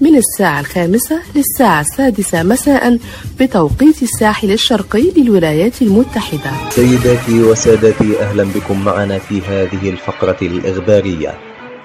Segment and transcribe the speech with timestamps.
[0.00, 2.98] من الساعة الخامسة للساعة السادسة مساء
[3.40, 6.70] بتوقيت الساحل الشرقي للولايات المتحدة.
[6.70, 11.34] سيداتي وسادتي أهلا بكم معنا في هذه الفقرة الإخبارية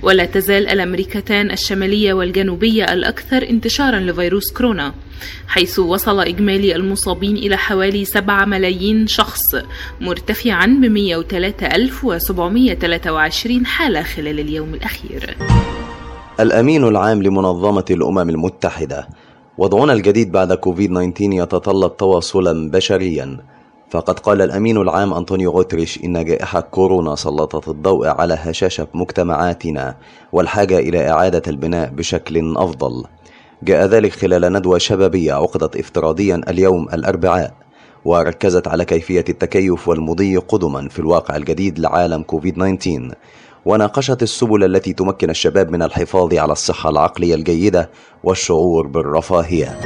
[0.01, 4.93] ولا تزال الأمريكتان الشمالية والجنوبية الأكثر انتشارا لفيروس كورونا
[5.47, 9.55] حيث وصل إجمالي المصابين إلى حوالي 7 ملايين شخص
[10.01, 15.37] مرتفعا ب 103723 حالة خلال اليوم الأخير.
[16.39, 19.07] الأمين العام لمنظمة الأمم المتحدة.
[19.57, 23.37] وضعنا الجديد بعد كوفيد 19 يتطلب تواصلا بشريا.
[23.89, 29.95] فقد قال الأمين العام أنطونيو غوتريش إن جائحة كورونا سلطت الضوء على هشاشة مجتمعاتنا
[30.31, 33.03] والحاجة إلى إعادة البناء بشكل أفضل.
[33.63, 37.53] جاء ذلك خلال ندوة شبابية عقدت افتراضيا اليوم الأربعاء
[38.05, 43.15] وركزت على كيفية التكيف والمضي قدما في الواقع الجديد لعالم كوفيد 19
[43.65, 47.89] وناقشت السبل التي تمكن الشباب من الحفاظ على الصحة العقلية الجيدة
[48.23, 49.79] والشعور بالرفاهية.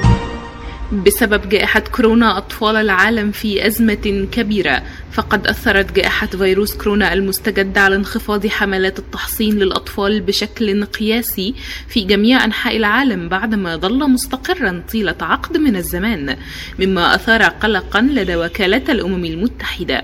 [1.06, 4.84] بسبب جائحة كورونا أطفال العالم في أزمة كبيرة.
[5.12, 11.56] فقد أثرت جائحة فيروس كورونا المستجد على انخفاض حملات التحصين للأطفال بشكل قياسي
[11.88, 16.38] في جميع أنحاء العالم بعدما ظل مستقرا طيلة عقد من الزمان
[16.80, 20.04] مما أثار قلقا لدى وكالة الأمم المتحدة.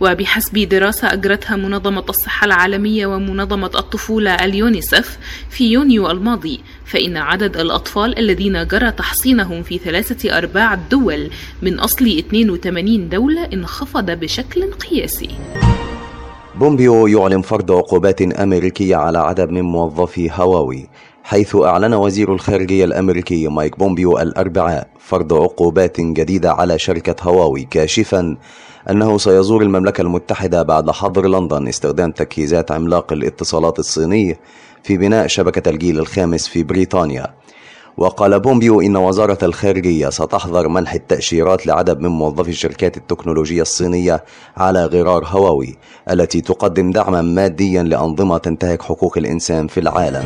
[0.00, 5.18] وبحسب دراسة أجرتها منظمة الصحة العالمية ومنظمة الطفولة اليونيسف
[5.50, 11.30] في يونيو الماضي فإن عدد الأطفال الذين جرى تحصينهم في ثلاثة أرباع الدول
[11.62, 15.30] من أصل 82 دولة انخفض بشكل قياسي.
[16.54, 20.88] بومبيو يعلن فرض عقوبات أمريكية على عدد من موظفي هواوي
[21.24, 28.36] حيث أعلن وزير الخارجية الأمريكي مايك بومبيو الأربعاء فرض عقوبات جديدة على شركة هواوي كاشفا
[28.90, 34.38] أنه سيزور المملكة المتحدة بعد حظر لندن استخدام تجهيزات عملاق الاتصالات الصيني
[34.82, 37.34] في بناء شبكة الجيل الخامس في بريطانيا.
[37.96, 44.24] وقال بومبيو إن وزارة الخارجية ستحظر منح التأشيرات لعدد من موظفي شركات التكنولوجيا الصينية
[44.56, 45.76] على غرار هواوي
[46.10, 50.24] التي تقدم دعما ماديا لأنظمة تنتهك حقوق الإنسان في العالم.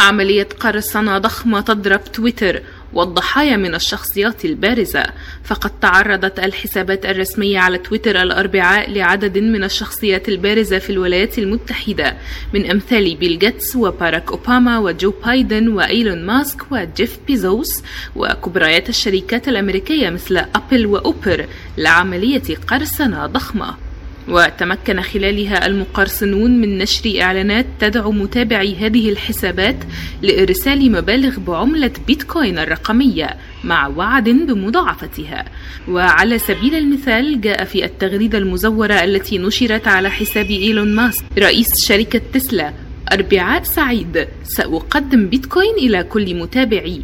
[0.00, 2.62] عملية قرصنة ضخمة تضرب تويتر
[2.96, 5.04] والضحايا من الشخصيات البارزة.
[5.44, 12.16] فقد تعرضت الحسابات الرسمية على تويتر الأربعاء لعدد من الشخصيات البارزة في الولايات المتحدة
[12.54, 17.82] من أمثال بيل جيتس وباراك أوباما وجو بايدن وإيلون ماسك وجيف بيزوس
[18.16, 21.46] وكبريات الشركات الأمريكية مثل أبل وأوبر
[21.78, 23.85] لعملية قرصنة ضخمة.
[24.28, 29.76] وتمكن خلالها المقرصنون من نشر إعلانات تدعو متابعي هذه الحسابات
[30.22, 35.44] لإرسال مبالغ بعملة بيتكوين الرقمية مع وعد بمضاعفتها.
[35.88, 42.20] وعلى سبيل المثال جاء في التغريدة المزورة التي نشرت على حساب إيلون ماسك رئيس شركة
[42.32, 42.72] تسلا
[43.12, 47.02] أربعاء سعيد سأقدم بيتكوين إلى كل متابعي.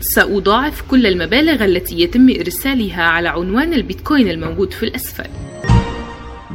[0.00, 5.30] سأضاعف كل المبالغ التي يتم إرسالها على عنوان البيتكوين الموجود في الأسفل.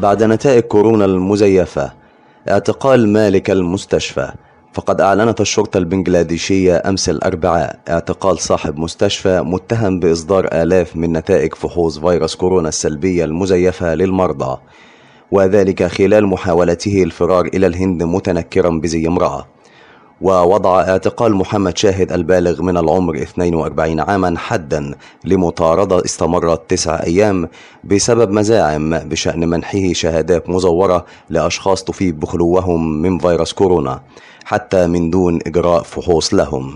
[0.02, 1.92] بعد نتائج كورونا المزيفة
[2.50, 4.32] اعتقال مالك المستشفى.
[4.74, 12.00] فقد أعلنت الشرطة البنجلاديشية أمس الأربعاء اعتقال صاحب مستشفى متهم بإصدار آلاف من نتائج فحوص
[12.00, 14.58] فيروس كورونا السلبية المزيفة للمرضى.
[15.32, 19.48] وذلك خلال محاولته الفرار إلى الهند متنكرا بزي امرأة.
[20.22, 24.96] ووضع اعتقال محمد شاهد البالغ من العمر 42 عاما حدا
[25.26, 27.50] لمطاردة استمرت تسع أيام
[27.84, 34.02] بسبب مزاعم بشأن منحه شهادات مزورة لأشخاص تفيد بخلوهم من فيروس كورونا
[34.46, 36.76] حتى من دون إجراء فحوص لهم.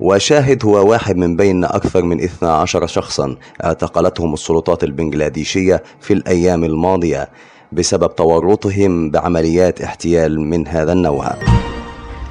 [0.00, 7.28] وشاهد هو واحد من بين أكثر من 12 شخصا اعتقلتهم السلطات البنغلاديشية في الأيام الماضية
[7.72, 11.36] بسبب تورطهم بعمليات احتيال من هذا النوع.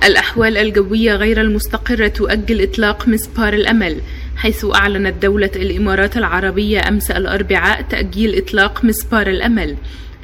[0.04, 4.02] الأحوال الجوية غير المستقرة تؤجل إطلاق مسبار الأمل
[4.38, 9.78] حيث أعلنت دولة الإمارات العربية أمس الأربعاء تأجيل إطلاق مسبار الأمل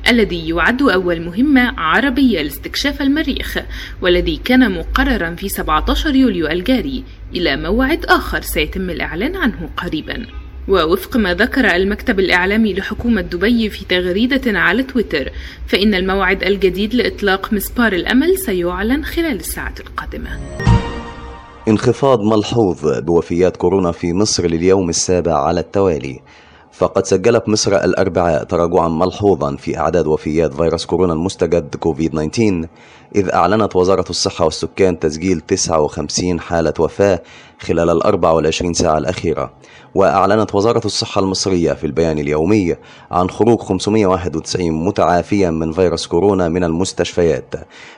[0.08, 3.58] الذي يعد أول مهمة عربية لاستكشاف المريخ
[4.02, 7.04] والذي كان مقررا في 17 يوليو الجاري
[7.36, 10.26] إلى موعد آخر سيتم الإعلان عنه قريبا.
[10.68, 15.32] ووفق ما ذكر المكتب الإعلامي لحكومة دبي في تغريدة على تويتر
[15.68, 20.30] فإن الموعد الجديد لإطلاق مسبار الأمل سيعلن خلال الساعة القادمة.
[21.68, 26.20] انخفاض ملحوظ بوفيات كورونا في مصر لليوم السابع على التوالي.
[26.78, 32.68] فقد سجلت مصر الأربعاء تراجعا ملحوظا في أعداد وفيات فيروس كورونا المستجد كوفيد 19
[33.16, 37.22] إذ أعلنت وزارة الصحة والسكان تسجيل 59 حالة وفاة
[37.60, 39.54] خلال ال 24 ساعة الأخيرة.
[39.96, 42.76] وأعلنت وزارة الصحة المصرية في البيان اليومي
[43.12, 47.56] عن خروج 591 متعافيا من فيروس كورونا من المستشفيات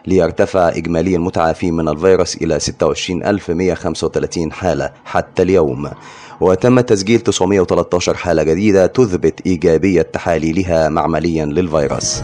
[0.08, 5.90] ليرتفع إجمالي المتعافين من الفيروس إلى 26135 حالة حتى اليوم.
[6.42, 12.22] وتم تسجيل 913 حالة جديدة تثبت إيجابية تحاليلها معمليا للفيروس.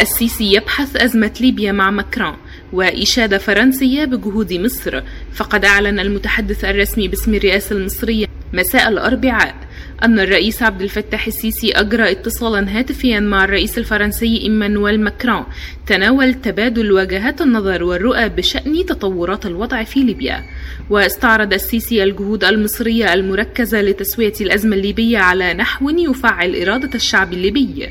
[0.00, 2.36] السيسي يبحث أزمة ليبيا مع ماكرون
[2.72, 5.02] وإشادة فرنسية بجهود مصر
[5.34, 9.54] فقد أعلن المتحدث الرسمي باسم الرئاسة المصرية مساء الأربعاء.
[10.04, 15.44] أن الرئيس عبد الفتاح السيسي أجرى اتصالا هاتفيا مع الرئيس الفرنسي إيمانويل ماكرون.
[15.86, 20.44] تناول تبادل وجهات النظر والرؤى بشأن تطورات الوضع في ليبيا.
[20.90, 27.88] واستعرض السيسي الجهود المصرية المركزة لتسوية الأزمة الليبية على نحو يفعل إرادة الشعب الليبي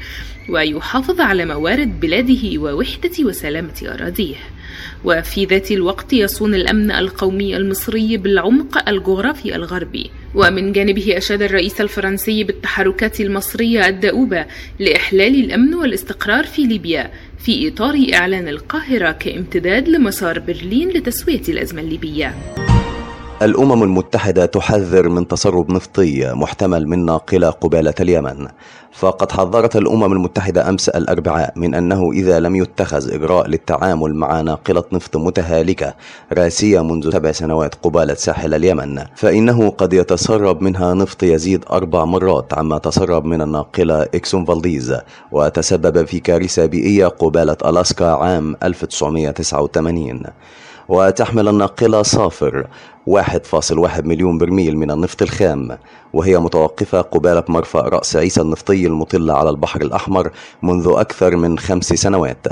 [0.50, 4.36] ويحافظ على موارد بلاده ووحدة وسلامة أراضيه.
[5.04, 10.12] وفي ذات الوقت يصون الأمن القومي المصري بالعمق الجغرافي الغربي.
[10.36, 14.46] ومن جانبه أشاد الرئيس الفرنسي بالتحركات المصرية الدؤوبة
[14.80, 17.12] لإحلال الأمن والاستقرار في ليبيا
[17.46, 22.36] في إطار إعلان القاهرة كامتداد لمسار برلين لتسوية الأزمة الليبية.
[23.42, 28.48] الأمم المتحدة تحذر من تسرب نفطي محتمل من ناقلة قبالة اليمن.
[28.92, 34.84] فقد حذرت الأمم المتحدة أمس الأربعاء من أنه إذا لم يتخذ إجراء للتعامل مع ناقلة
[34.92, 35.94] نفط متهالكة
[36.34, 42.54] راسية منذ سبع سنوات قبالة ساحل اليمن فإنه قد يتسرب منها نفط يزيد أربع مرات
[42.54, 44.96] عما تسرب من الناقلة إكسون فالديز
[45.32, 50.24] وتسبب في كارثة بيئية قبالة ألاسكا عام 1989
[50.90, 52.68] وتحمل الناقلة صافر
[53.10, 55.78] 1.1 مليون برميل من النفط الخام
[56.14, 60.32] وهي متوقفة قبالة مرفأ رأس عيسى النفطي المطل على البحر الأحمر
[60.64, 62.48] منذ أكثر من خمس سنوات.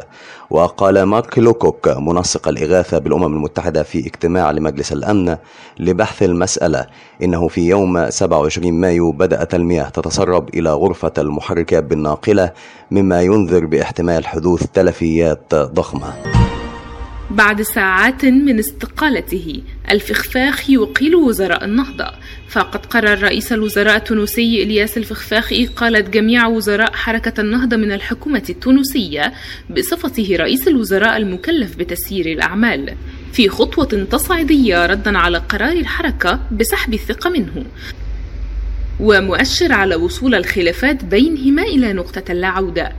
[0.50, 5.38] وقال مارك لوكوك منسق الإغاثة بالأمم المتحدة في اجتماع لمجلس الأمن
[5.80, 6.86] لبحث المسألة
[7.24, 12.52] إنه في يوم 27 مايو بدأت المياه تتسرب إلى غرفة المحركات بالناقلة
[12.92, 16.37] مما ينذر باحتمال حدوث تلفيات ضخمة.
[17.32, 19.62] بعد ساعات من استقالته.
[19.92, 22.12] الفخفاخ يقيل وزراء النهضة.
[22.50, 29.34] فقد قرر رئيس الوزراء التونسي إلياس الفخفاخ إقالة جميع وزراء حركة النهضة من الحكومة التونسية
[29.70, 32.96] بصفته رئيس الوزراء المكلف بتسيير الأعمال.
[33.34, 37.66] في خطوة تصعيدية ردا على قرار الحركة بسحب الثقة منه.
[39.00, 42.92] ومؤشر على وصول الخلافات بينهما إلى نقطة لا عودة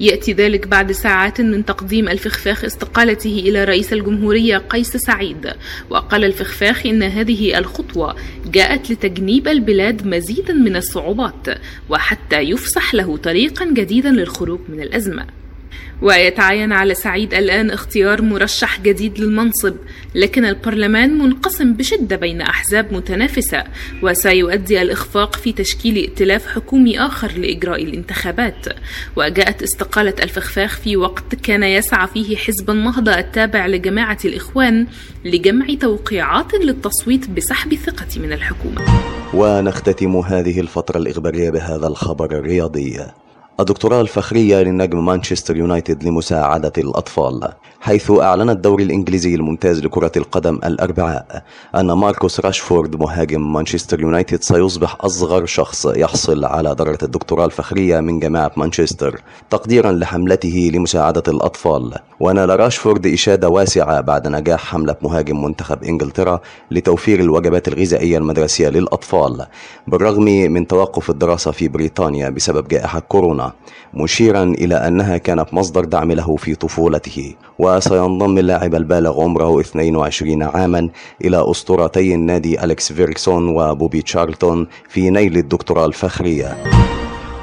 [0.00, 5.52] يأتي ذلك بعد ساعات من تقديم الفخفاخ استقالته إلى رئيس الجمهورية قيس سعيد
[5.90, 8.16] وقال الفخفاخ إن هذه الخطوة
[8.46, 11.46] جاءت لتجنيب البلاد مزيدا من الصعوبات
[11.88, 15.43] وحتى يفسح له طريقا جديدا للخروج من الأزمة.
[16.04, 19.74] ويتعين على سعيد الآن اختيار مرشح جديد للمنصب
[20.14, 23.64] لكن البرلمان منقسم بشدة بين أحزاب متنافسة
[24.02, 28.66] وسيؤدي الإخفاق في تشكيل ائتلاف حكومي آخر لإجراء الانتخابات.
[29.16, 34.86] وجاءت استقالة الفخفاخ في وقت كان يسعى فيه حزب النهضة التابع لجماعة الإخوان
[35.24, 38.82] لجمع توقيعات للتصويت بسحب الثقة من الحكومة.
[39.34, 43.00] ونختتم هذه الفترة الإخبارية بهذا الخبر الرياضي.
[43.60, 51.42] الدكتوراه الفخرية لنجم مانشستر يونايتد لمساعدة الأطفال حيث أعلن الدوري الإنجليزي الممتاز لكرة القدم الأربعاء
[51.74, 58.18] أن ماركوس راشفورد مهاجم مانشستر يونايتد سيصبح أصغر شخص يحصل على درجة الدكتوراه الفخرية من
[58.20, 59.20] جامعة مانشستر
[59.50, 61.94] تقديرا لحملته لمساعدة الأطفال.
[62.20, 69.46] ونال راشفورد إشادة واسعة بعد نجاح حملة مهاجم منتخب إنجلترا لتوفير الوجبات الغذائية المدرسية للأطفال
[69.86, 73.43] بالرغم من توقف الدراسة في بريطانيا بسبب جائحة كورونا.
[73.94, 77.34] مشيرا إلى أنها كانت مصدر دعم له في طفولته.
[77.58, 80.88] وسينضم اللاعب البالغ عمره 22 عاما
[81.24, 86.56] إلى أسطورتي النادي أليكس فيرجسون وبوبي تشارلتون في نيل الدكتوراه الفخرية.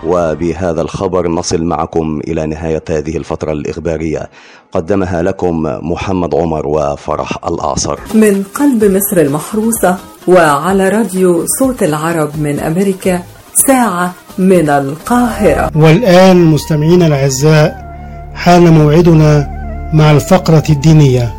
[0.08, 4.30] وبهذا الخبر نصل معكم إلى نهاية هذه الفترة الإخبارية.
[4.72, 12.60] قدمها لكم محمد عمر وفرح الأعصر من قلب مصر المحروسة وعلى راديو صوت العرب من
[12.60, 13.24] أمريكا
[13.68, 15.72] ساعة من القاهرة.
[15.76, 17.92] والآن مستمعينا الأعزاء
[18.34, 19.48] حان موعدنا
[19.94, 21.34] مع الفقرة الدينية.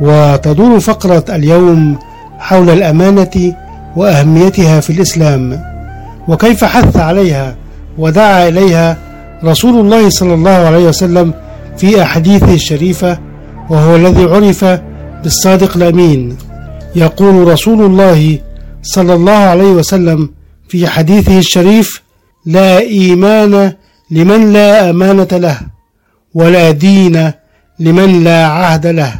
[0.00, 1.98] وتدور فقرة اليوم
[2.38, 3.54] حول الأمانة
[3.96, 5.60] وأهميتها في الإسلام
[6.28, 7.54] وكيف حث عليها
[7.98, 8.96] ودعا إليها
[9.44, 11.34] رسول الله صلى الله عليه وسلم
[11.76, 13.18] في أحاديثه الشريفة
[13.70, 14.80] وهو الذي عرف
[15.22, 16.36] بالصادق الأمين.
[16.96, 18.38] يقول رسول الله
[18.82, 20.30] صلى الله عليه وسلم
[20.68, 22.02] في حديثه الشريف
[22.46, 23.72] لا إيمان
[24.10, 25.60] لمن لا أمانة له
[26.34, 27.32] ولا دين
[27.80, 29.12] لمن لا عهد له.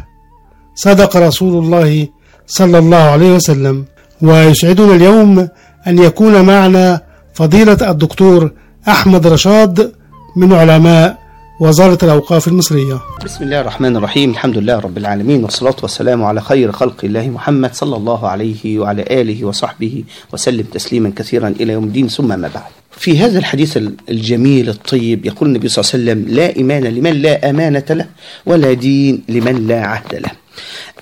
[0.75, 2.07] صدق رسول الله
[2.47, 3.85] صلى الله عليه وسلم.
[4.21, 5.47] ويسعدنا اليوم
[5.87, 7.01] أن يكون معنا
[7.33, 8.51] فضيلة الدكتور
[8.87, 9.91] أحمد رشاد
[10.35, 11.17] من علماء
[11.61, 13.01] وزارة الأوقاف المصرية.
[13.25, 14.31] بسم الله الرحمن الرحيم.
[14.31, 19.01] الحمد لله رب العالمين والصلاة والسلام على خير خلق الله محمد صلى الله عليه وعلى
[19.01, 22.07] آله وصحبه وسلم تسليما كثيرا إلى يوم الدين.
[22.07, 22.71] ثم ما بعد.
[22.91, 23.77] في هذا الحديث
[24.09, 28.05] الجميل الطيب يقول النبي صلى الله عليه وسلم لا إيمان لمن لا أمانة له
[28.45, 30.31] ولا دين لمن لا عهد له.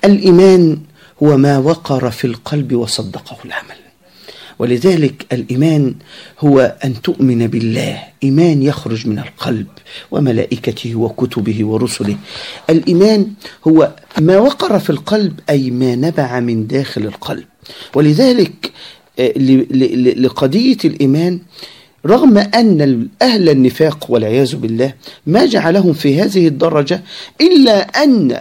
[0.04, 0.78] الإيمان
[1.22, 3.87] هو ما وقر في القلب وصدقه العمل.
[4.58, 5.94] ولذلك الإيمان
[6.40, 8.02] هو أن تؤمن بالله.
[8.24, 9.66] إيمان يخرج من القلب
[10.10, 12.16] وملائكته وكتبه ورسله.
[12.70, 13.26] الإيمان
[13.68, 17.44] هو ما وقر في القلب أي ما نبع من داخل القلب.
[17.94, 18.72] ولذلك
[20.16, 21.40] لقضية الإيمان
[22.06, 24.94] رغم أن أهل النفاق والعياذ بالله
[25.26, 27.02] ما جعلهم في هذه الدرجة
[27.40, 28.40] إلا أن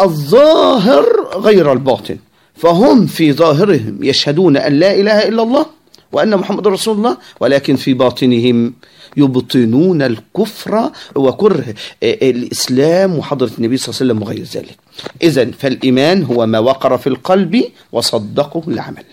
[0.00, 1.04] الظاهر
[1.36, 2.16] غير الباطن.
[2.58, 5.66] فهم في ظاهرهم يشهدون أن لا إله إلا الله
[6.12, 8.74] وأن محمد رسول الله ولكن في باطنهم
[9.16, 11.74] يبطنون الكفر وكره.
[12.02, 14.76] الإسلام وحضرة النبي صلى الله عليه وسلم وغير ذلك.
[15.22, 19.04] إذا فالإيمان هو ما وقر في القلب وصدقه العمل.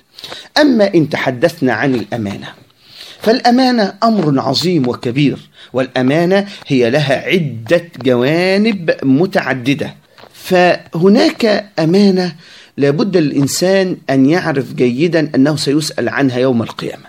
[0.57, 2.47] أما إن تحدثنا عن الأمانة
[3.21, 5.37] فالأمانة أمر عظيم وكبير
[5.73, 9.95] والأمانة هي لها عدة جوانب متعددة.
[10.33, 12.35] فهناك أمانة
[12.77, 17.05] لابد للإنسان أن يعرف جيدا أنه سيسأل عنها يوم القيامة.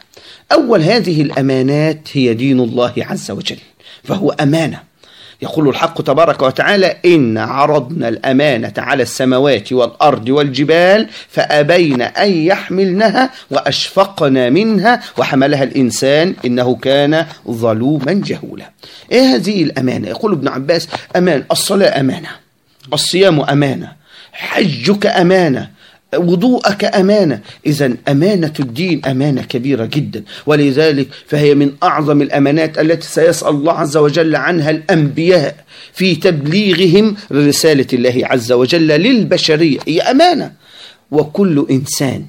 [0.52, 3.58] أول هذه الأمانات هي دين الله عز وجل
[4.04, 4.80] فهو أمانة.
[5.42, 14.50] يقول الحق تبارك وتعالى إن عرضنا الأمانة على السماوات والأرض والجبال فأبين أن يحملنها وأشفقنا
[14.50, 18.70] منها وحملها الإنسان إنه كان ظلوما جهولا.
[19.12, 22.28] إيه هذه الأمانة؟ يقول ابن عباس أمان الصلاة أمانة
[22.92, 23.92] الصيام أمانة
[24.36, 25.70] حجك أمانة
[26.16, 27.40] وضوءك أمانة.
[27.66, 30.24] إذا أمانة الدين أمانة كبيرة جدا.
[30.46, 37.86] ولذلك فهي من أعظم الأمانات التي سيسأل الله عز وجل عنها الأنبياء في تبليغهم رسالة
[37.92, 39.78] الله عز وجل للبشرية.
[39.88, 40.52] هي أمانة.
[41.10, 42.26] وكل إنسان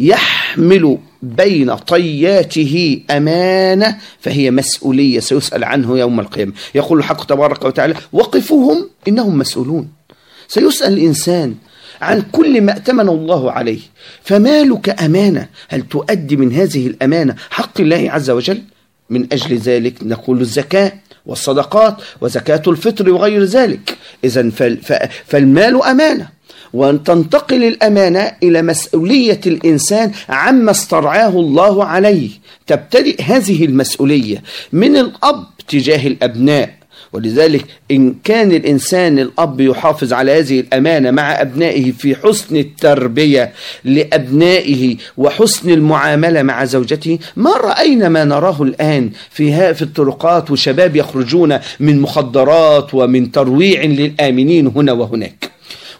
[0.00, 6.52] يحمل بين طياته أمانة فهي مسؤولية سيسأل عنه يوم القيامة.
[6.74, 9.95] يقول الحق تبارك وتعالى وقفوهم إنهم مسؤولون.
[10.48, 11.54] سيسأل الإنسان
[12.00, 13.80] عن كل ما أتمن الله عليه
[14.22, 18.62] فمالك أمانة؟ هل تؤدي من هذه الأمانة حق الله عز وجل؟
[19.10, 20.92] من أجل ذلك نقول الزكاة
[21.26, 23.96] والصدقات وزكاة الفطر وغير ذلك.
[24.24, 24.50] إذا
[25.26, 26.28] فالمال أمانة.
[26.72, 32.30] وأن تنتقل الأمانة إلى مسؤولية الإنسان عما استرعاه الله عليه.
[32.66, 36.74] تبتدئ هذه المسؤولية من الأب تجاه الأبناء.
[37.16, 43.52] ولذلك إن كان الإنسان الأب يحافظ على هذه الأمانة مع أبنائه في حسن التربية
[43.84, 51.58] لأبنائه وحسن المعاملة مع زوجته ما رأينا ما نراه الآن في في الطرقات وشباب يخرجون
[51.80, 55.50] من مخدرات ومن ترويع للآمنين هنا وهناك.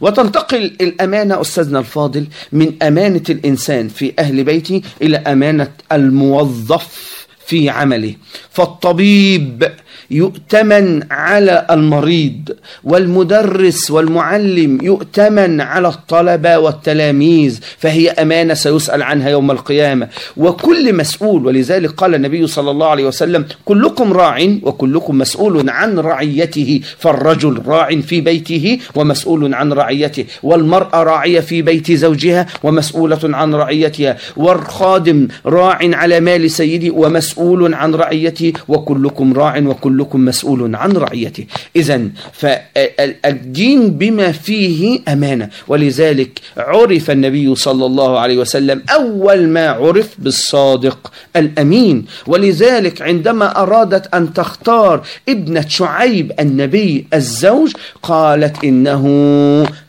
[0.01, 8.15] وتنتقل الأمانة أستاذنا الفاضل من أمانة الإنسان في أهل بيته إلى أمانة الموظف في عمله.
[8.51, 9.71] فالطبيب
[10.11, 12.51] يؤتمن على المريض
[12.85, 20.09] والمدرس والمعلم يؤتمن على الطلبة والتلاميذ فهي أمانة سيسأل عنها يوم القيامة.
[20.37, 26.81] وكل مسؤول ولذلك قال النبي صلى الله عليه وسلم كلكم راع وكلكم مسؤول عن رعيته
[26.99, 34.17] فالرجل راع في بيته ومسؤول عن رعيته والمرأة راعية في بيت زوجها ومسؤولة عن رعيتها
[34.37, 39.59] والخادم راع على مال سيده ومسؤول عن رعيته وكلكم راع
[39.97, 41.47] وكلكم مسؤول عن رعيته.
[41.77, 45.49] إذا فالدين بما فيه أمانة.
[45.69, 52.05] ولذلك عرف النبي صلى الله عليه وسلم أول ما عرف بالصادق الأمين.
[52.27, 57.73] ولذلك عندما أرادت أن تختار ابنة شعيب النبي الزوج
[58.03, 59.05] قالت إنه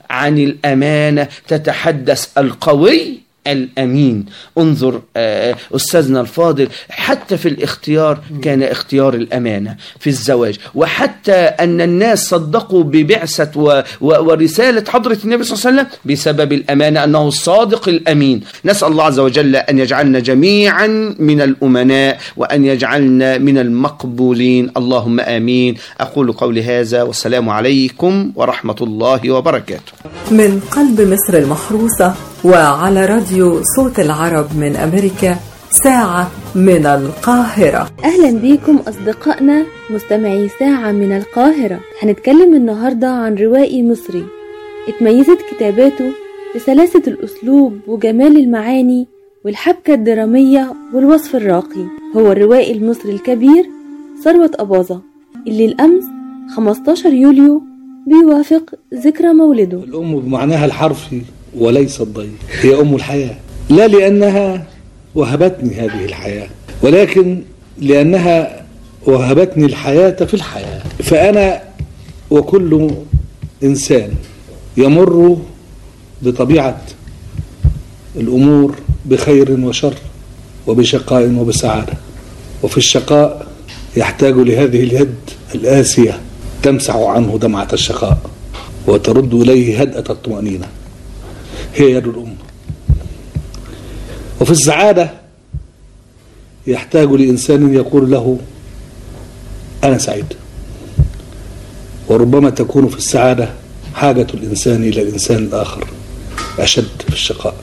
[0.09, 4.25] عن الأمانة تتحدث القوي الأمين.
[4.57, 10.55] انظر آه، أستاذنا الفاضل حتى في الاختيار كان اختيار الأمانة في الزواج.
[10.75, 16.53] وحتى أن الناس صدقوا ببعثة و- و- ورسالة حضرة النبي صلى الله عليه وسلم بسبب
[16.53, 18.41] الأمانة أنه الصادق الأمين.
[18.65, 20.87] نسأل الله عز وجل أن يجعلنا جميعا
[21.19, 24.71] من الأمناء وأن يجعلنا من المقبولين.
[24.77, 25.75] اللهم آمين.
[25.99, 29.91] أقول قولي هذا والسلام عليكم ورحمة الله وبركاته.
[30.31, 35.37] من قلب مصر المحروسة وعلى راديو صوت العرب من أمريكا
[35.83, 37.89] ساعة من القاهرة.
[38.03, 41.79] أهلا بيكم أصدقائنا مستمعي ساعة من القاهرة.
[42.01, 44.25] هنتكلم النهاردة عن روائي مصري.
[44.87, 46.11] اتميزت كتاباته
[46.55, 49.07] بسلاسة الأسلوب وجمال المعاني
[49.45, 51.85] والحبكة الدرامية والوصف الراقي.
[52.15, 53.69] هو الروائي المصري الكبير
[54.23, 55.01] ثروت أباظة.
[55.47, 56.03] اللي الأمس
[56.55, 57.63] 15 يوليو
[58.07, 59.77] بيوافق ذكرى مولده.
[59.77, 61.21] الأم بمعناها الحرفي.
[61.55, 63.35] وليس الضيق هي أم الحياة.
[63.69, 64.65] لا لأنها
[65.15, 66.47] وهبتني هذه الحياة
[66.81, 67.41] ولكن
[67.77, 68.65] لأنها
[69.05, 70.81] وهبتني الحياة في الحياة.
[71.03, 71.61] فأنا
[72.29, 72.91] وكل
[73.63, 74.09] إنسان
[74.77, 75.37] يمر
[76.21, 76.81] بطبيعة
[78.15, 78.75] الأمور
[79.05, 79.93] بخير وشر
[80.67, 81.93] وبشقاء وبسعادة.
[82.63, 83.47] وفي الشقاء
[83.97, 85.15] يحتاج لهذه اليد
[85.55, 86.19] الآسية
[86.63, 88.17] تمسح عنه دمعة الشقاء
[88.87, 90.67] وترد إليه هدأة الطمأنينة.
[91.77, 92.35] هي يد الأم
[94.41, 95.11] وفي السعادة
[96.67, 98.39] يحتاج لإنسان يقول له
[99.83, 100.25] أنا سعيد.
[102.07, 103.49] وربما تكون في السعادة
[103.93, 105.87] حاجة الإنسان إلى الإنسان الآخر
[106.59, 107.55] أشد في الشقاء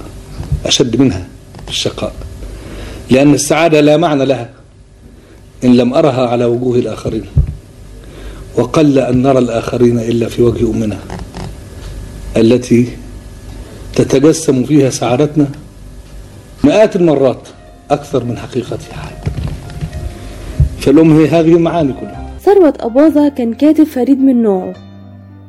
[0.66, 1.28] أشد منها
[1.64, 2.14] في الشقاء.
[3.10, 4.50] لأن السعادة لا معنى لها
[5.64, 7.24] إن لم أرها على وجوه الآخرين.
[8.56, 10.98] وقل أن نرى الآخرين إلا في وجه أمنا
[12.36, 12.96] التي
[13.96, 15.46] تتجسم فيها سعادتنا
[16.64, 17.48] مئات المرات
[17.90, 19.30] أكثر من حقيقتها حتى
[20.80, 22.30] فالأم هي هذه المعاني كلها.
[22.40, 24.74] ثروت أباظة كان كاتب فريد من نوعه.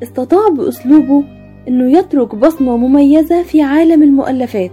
[0.03, 1.23] استطاع بأسلوبه
[1.67, 4.71] إنه يترك بصمة مميزة في عالم المؤلفات.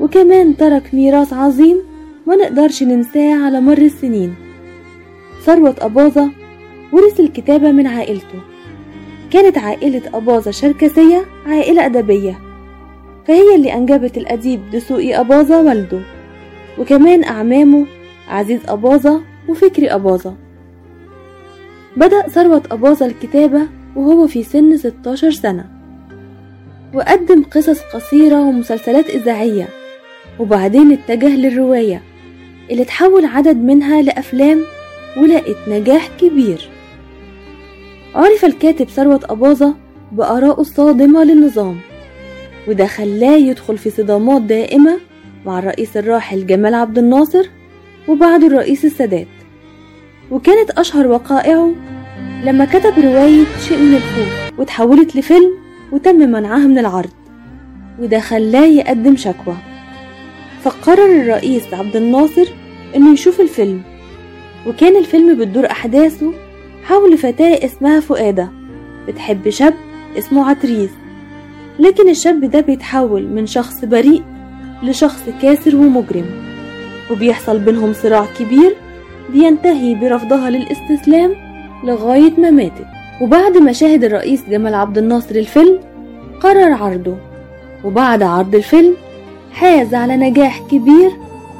[0.00, 1.76] وكمان ترك ميراث عظيم
[2.26, 4.34] ما نقدرش ننساه على مر السنين.
[5.44, 6.30] ثروت أباظة
[6.92, 8.40] ورث الكتابة من عائلته.
[9.30, 12.47] كانت عائلة أباظة شركسية عائلة أدبية.
[13.28, 16.00] فهي اللي أنجبت الأديب دسوقي أباظة والده
[16.78, 17.86] وكمان أعمامه
[18.28, 20.34] عزيز أباظة وفكري أباظة.
[21.96, 23.60] بدأ ثروت أباظة الكتابة
[23.96, 25.64] وهو في سن 16 سنة
[26.94, 29.68] وقدم قصص قصيرة ومسلسلات إذاعية
[30.38, 32.02] وبعدين اتجه للرواية
[32.70, 34.62] اللي تحول عدد منها لأفلام
[35.16, 36.68] ولقت نجاح كبير.
[38.14, 39.74] عرف الكاتب ثروت أباظة
[40.12, 41.76] بآرائه الصادمة للنظام
[42.68, 44.98] وده خلاه يدخل في صدامات دائمة
[45.46, 47.46] مع الرئيس الراحل جمال عبد الناصر
[48.08, 49.26] وبعده الرئيس السادات.
[50.30, 51.70] وكانت أشهر وقائعه
[52.44, 55.50] لما كتب رواية شيء من الخوف وتحولت لفيلم
[55.92, 57.10] وتم منعها من العرض.
[57.98, 59.56] وده خلاه يقدم شكوى.
[60.62, 62.46] فقرر الرئيس عبد الناصر
[62.96, 63.82] إنه يشوف الفيلم.
[64.66, 66.32] وكان الفيلم بتدور أحداثه
[66.84, 68.48] حول فتاة اسمها فؤادة
[69.08, 69.74] بتحب شاب
[70.18, 70.90] اسمه عتريس.
[71.78, 74.22] لكن الشاب ده بيتحول من شخص بريء
[74.82, 76.26] لشخص كاسر ومجرم
[77.10, 78.76] وبيحصل بينهم صراع كبير
[79.32, 81.34] بينتهي برفضها للاستسلام
[81.84, 82.86] لغاية ما ماتت.
[83.22, 85.78] وبعد ما شاهد الرئيس جمال عبد الناصر الفيلم
[86.40, 87.16] قرر عرضه.
[87.84, 88.94] وبعد عرض الفيلم
[89.52, 91.10] حاز على نجاح كبير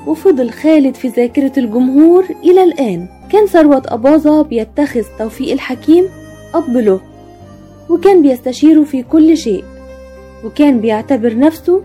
[0.06, 3.06] وفضل خالد في ذاكرة الجمهور إلى الآن.
[3.32, 6.04] كان ثروت أباظة بيتخذ توفيق الحكيم
[6.54, 7.00] أب له
[7.90, 9.64] وكان بيستشيره في كل شيء.
[10.44, 11.82] وكان بيعتبر نفسه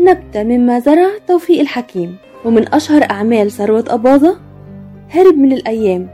[0.00, 2.16] نبتة مما زرع توفيق الحكيم.
[2.44, 4.36] ومن أشهر أعمال ثروت أباظة
[5.10, 6.08] هرب من الأيام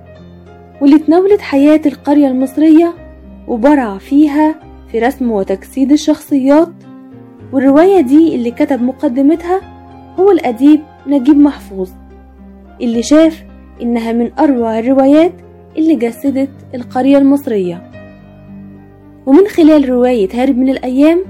[0.81, 2.95] واللي تناولت حياة القرية المصرية
[3.49, 4.55] وبرع فيها
[4.93, 6.69] في رسم وتجسيد الشخصيات.
[7.53, 9.61] والرواية دي اللي كتب مقدمتها
[10.21, 11.91] هو الأديب نجيب محفوظ
[12.81, 13.43] اللي شاف
[13.83, 15.33] إنها من أروع الروايات
[15.79, 17.91] اللي جسدت القرية المصرية.
[19.27, 21.25] ومن خلال رواية هارب من الأيام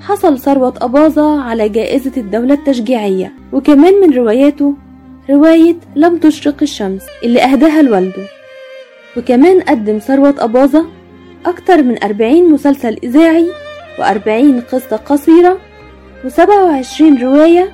[0.00, 3.32] حصل ثروة أباظة على جائزة الدولة التشجيعية.
[3.52, 4.74] وكمان من رواياته
[5.30, 8.22] رواية لم تشرق الشمس اللي أهداها لوالده
[9.16, 10.86] وكمان قدم ثروة أباظة
[11.46, 13.46] أكتر من أربعين مسلسل إذاعي
[13.98, 15.58] وأربعين قصة قصيرة
[16.24, 17.72] وسبعة وعشرين رواية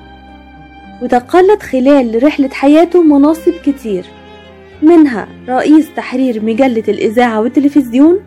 [1.03, 4.05] وتقلد خلال رحلة حياته مناصب كتير.
[4.81, 8.19] منها رئيس تحرير مجلة الإذاعة والتلفزيون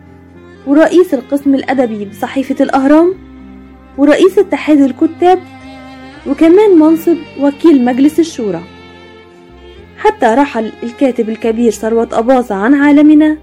[0.67, 3.15] ورئيس القسم الأدبي بصحيفة الأهرام
[3.97, 5.39] ورئيس اتحاد الكتاب
[6.27, 8.61] وكمان منصب وكيل مجلس الشورى.
[9.97, 13.37] حتى رحل الكاتب الكبير ثروة أباظة عن عالمنا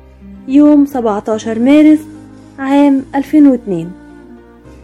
[0.48, 1.98] يوم 17 مارس
[2.58, 3.90] عام 2002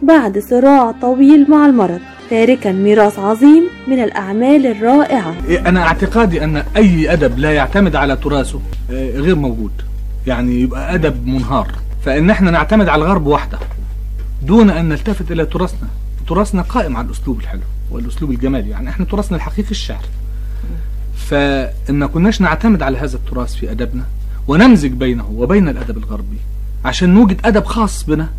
[0.01, 1.99] بعد صراع طويل مع المرض
[2.29, 5.35] تاركا ميراث عظيم من الأعمال الرائعة.
[5.65, 8.59] أنا اعتقادي أن أي أدب لا يعتمد على تراثه
[8.91, 9.71] آه، غير موجود.
[10.27, 11.67] يعني يبقى أدب منهار.
[12.05, 13.57] فإن إحنا نعتمد على الغرب وحده.
[14.41, 15.87] دون أن نلتفت إلى تراثنا.
[16.27, 18.69] تراثنا قائم على الأسلوب الحلو والأسلوب الجمالي.
[18.69, 20.05] يعني إحنا تراثنا الحقيقي الشعر.
[21.15, 24.03] فإن ما كناش نعتمد على هذا التراث في أدبنا
[24.47, 26.37] ونمزج بينه وبين الأدب الغربي
[26.85, 28.29] عشان نوجد أدب خاص بنا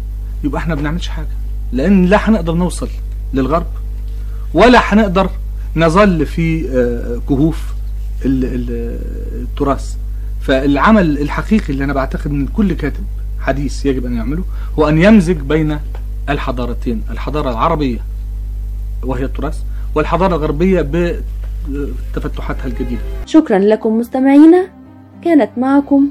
[0.45, 1.29] يبقى إحنا بنعملش حاجة.
[1.73, 2.89] لأن لا هنقدر نوصل
[3.35, 3.67] للغرب
[4.55, 5.31] ولا هنقدر
[5.77, 7.63] نظل في آه، كهوف
[8.25, 8.99] ال- ال-
[9.43, 9.95] التراث.
[10.41, 13.05] فالعمل الحقيقي اللي أنا بعتقد أن كل كاتب
[13.47, 14.43] حديث يجب أن يعمله
[14.79, 15.79] هو أن يمزج بين
[16.29, 17.99] الحضارتين الحضارة العربية
[19.03, 19.57] وهي التراث
[19.95, 20.81] والحضارة الغربية
[22.15, 23.01] بتفتحاتها الجديدة.
[23.27, 24.67] شكرا لكم مستمعينا
[25.25, 26.09] كانت معكم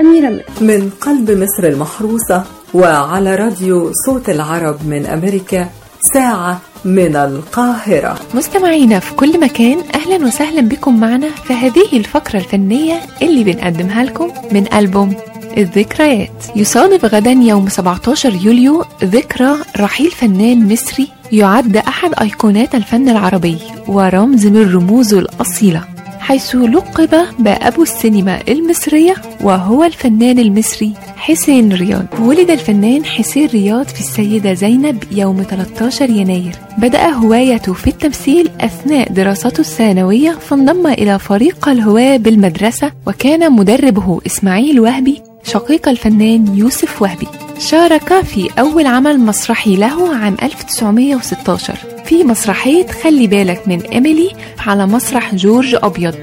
[0.00, 2.44] أميرة مير من قلب مصر المحروسة
[2.74, 5.68] وعلى راديو صوت العرب من أمريكا
[6.14, 8.18] ساعة من القاهرة.
[8.34, 14.32] مستمعينا في كل مكان أهلا وسهلا بكم معنا في هذه الفقرة الفنية اللي بنقدمها لكم
[14.52, 15.14] من ألبوم.
[15.56, 16.44] الذكريات.
[16.56, 24.46] يصادف غدا يوم 17 يوليو ذكرى رحيل فنان مصري يعد أحد أيقونات الفن العربي ورمز
[24.46, 25.84] من رموزه الأصيلة
[26.20, 32.06] حيث لقب بأبو السينما المصرية وهو الفنان المصري حسين رياض.
[32.20, 36.52] ولد الفنان حسين رياض في السيدة زينب يوم 13 يناير.
[36.78, 44.80] بدأ هوايته في التمثيل أثناء دراسته الثانوية فانضم إلى فريق الهواة بالمدرسة وكان مدربه إسماعيل
[44.80, 47.26] وهبي شقيق الفنان يوسف وهبي.
[47.58, 54.30] شارك في أول عمل مسرحي له عام 1916 في مسرحية خلي بالك من إيميلي
[54.66, 56.14] على مسرح جورج أبيض.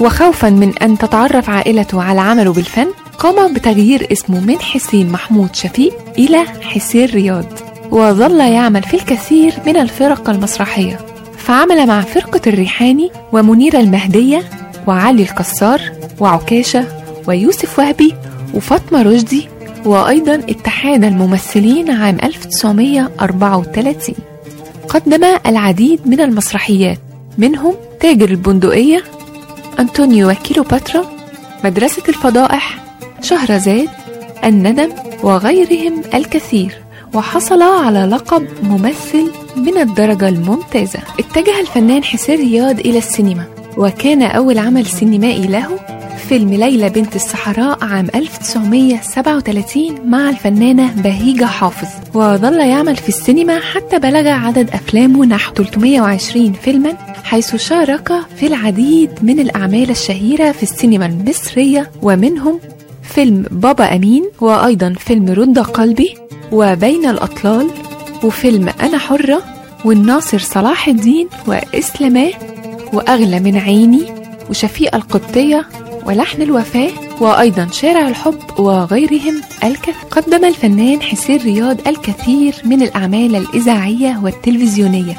[0.00, 2.86] وخوفا من أن تتعرف عائلته على عمله بالفن
[3.18, 7.44] قام بتغيير اسمه من حسين محمود شفيق إلى حسين رياض.
[7.90, 10.98] وظل يعمل في الكثير من الفرق المسرحية.
[11.38, 14.42] فعمل مع فرقة الريحاني ومنيرة المهدية
[14.86, 15.80] وعلي الكسار
[16.20, 16.84] وعكاشة
[17.26, 18.14] ويوسف وهبي
[18.54, 19.48] وفاطمة رشدي
[19.84, 24.14] وأيضا اتحاد الممثلين عام 1934
[24.88, 26.98] قدم العديد من المسرحيات
[27.38, 29.04] منهم تاجر البندقية
[29.80, 31.04] أنطونيو وكيلوباترا
[31.64, 32.84] مدرسة الفضائح
[33.22, 33.88] شهرزاد
[34.44, 34.88] الندم
[35.22, 36.82] وغيرهم الكثير.
[37.14, 40.98] وحصل على لقب ممثل من الدرجة الممتازة.
[41.18, 43.44] اتجه الفنان حسين رياض إلى السينما
[43.76, 45.68] وكان أول عمل سينمائي له
[46.28, 51.88] فيلم ليلى بنت الصحراء عام 1937 مع الفنانة بهيجة حافظ.
[52.14, 56.92] وظل يعمل في السينما حتى بلغ عدد أفلامه نحو 320 فيلما
[57.24, 62.60] حيث شارك في العديد من الأعمال الشهيرة في السينما المصرية ومنهم
[63.02, 66.14] فيلم بابا أمين وأيضا فيلم رد قلبي
[66.52, 67.66] وبين الأطلال
[68.24, 69.42] وفيلم أنا حرة
[69.84, 72.32] والناصر صلاح الدين وإسلاماه
[72.92, 74.02] وأغلى من عيني
[74.50, 75.66] وشفيقة القبطية
[76.08, 76.90] ولحن الوفاة
[77.20, 85.14] وأيضا شارع الحب وغيرهم الكثير قدم الفنان حسين رياض الكثير من الأعمال الإذاعية والتلفزيونية.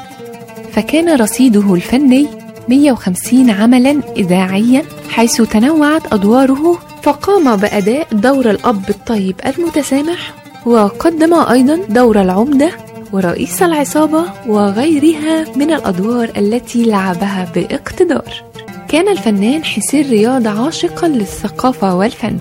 [0.72, 2.26] فكان رصيده الفني
[2.68, 10.34] 150 عملا إذاعيا حيث تنوعت أدواره فقام بأداء دور الأب الطيب المتسامح
[10.66, 12.70] وقدم أيضا دور العمدة
[13.12, 18.49] ورئيس العصابة وغيرها من الأدوار التي لعبها باقتدار.
[18.90, 22.38] كان الفنان حسين رياض عاشقا للثقافة والفن.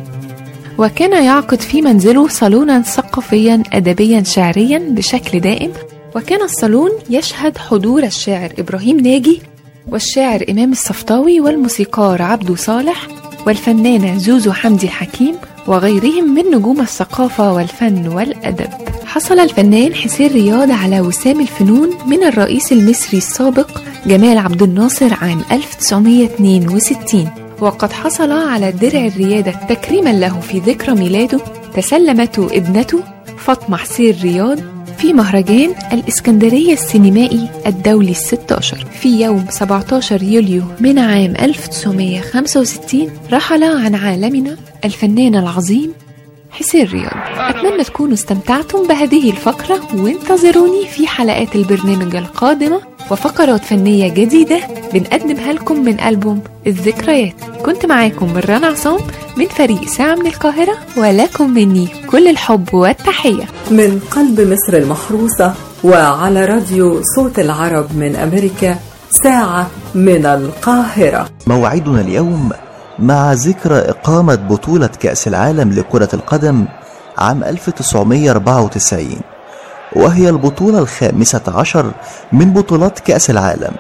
[0.77, 5.71] وكان يعقد في منزله صالونا ثقافيا أدبيا شعريا بشكل دائم.
[6.15, 9.41] وكان الصالون يشهد حضور الشاعر إبراهيم ناجي
[9.87, 13.07] والشاعر إمام الصفطاوي والموسيقار عبدو صالح
[13.47, 15.35] والفنانة زوزو حمدي حكيم
[15.67, 18.69] وغيرهم من نجوم الثقافة والفن والأدب.
[19.05, 25.41] حصل الفنان حسين رياض على وسام الفنون من الرئيس المصري السابق جمال عبد الناصر عام
[25.51, 27.29] 1962
[27.61, 31.39] وقد حصل على درع الريادة تكريما له في ذكرى ميلاده
[31.75, 33.03] تسلمته ابنته
[33.37, 34.59] فاطمة حسين رياض
[34.97, 38.85] في مهرجان الإسكندرية السينمائي الدولي الستاشر.
[39.01, 45.93] في يوم 17 يوليو من عام 1965 رحل عن عالمنا الفنان العظيم
[46.51, 47.13] حسين رياض.
[47.37, 52.88] أتمنى تكونوا استمتعتم بهذه الفقرة وانتظروني في حلقات البرنامج القادمة.
[53.11, 54.59] وفقرات فنية جديدة
[54.93, 57.33] بنقدمها لكم من ألبوم الذكريات.
[57.65, 58.99] كنت معاكم مران عصام
[59.37, 63.43] من فريق ساعة من القاهرة ولكم مني كل الحب والتحية.
[63.71, 68.75] من قلب مصر المحروسة وعلى راديو صوت العرب من أمريكا
[69.23, 71.29] ساعة من القاهرة.
[71.47, 72.49] موعدنا اليوم
[72.99, 76.65] مع ذكرى إقامة بطولة كأس العالم لكرة القدم
[77.17, 79.07] عام 1994
[79.95, 81.91] وهي البطولة الخامسة عشر
[82.31, 83.71] من بطولات كأس العالم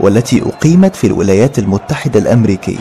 [0.00, 2.78] والتي أقيمت في الولايات المتحدة الأمريكية.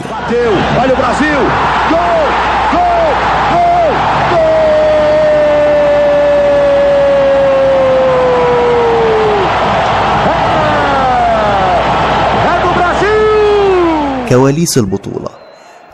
[14.30, 15.30] كواليس البطولة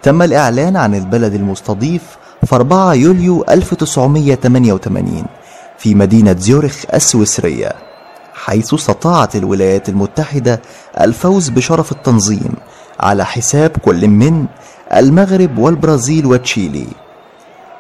[0.04, 2.02] تم الإعلان عن البلد المستضيف
[2.46, 5.26] في 4 يوليو 1988
[5.82, 7.72] في مدينة زيورخ السويسرية
[8.34, 10.62] حيث استطاعت الولايات المتحدة
[11.02, 12.52] الفوز بشرف التنظيم
[13.00, 14.46] على حساب كل من
[14.96, 16.88] المغرب والبرازيل وتشيلي.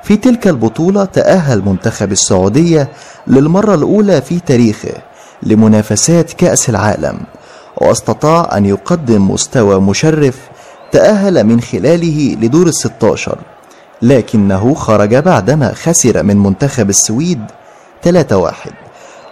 [0.03, 2.89] في تلك البطولة تأهل منتخب السعودية
[3.27, 4.93] للمرة الأولى في تاريخه
[5.43, 7.19] لمنافسات كأس العالم
[7.77, 10.39] واستطاع أن يقدم مستوى مشرف
[10.91, 13.37] تأهل من خلاله لدور الستاشر
[14.01, 17.41] لكنه خرج بعدما خسر من منتخب السويد
[18.05, 18.71] 3-1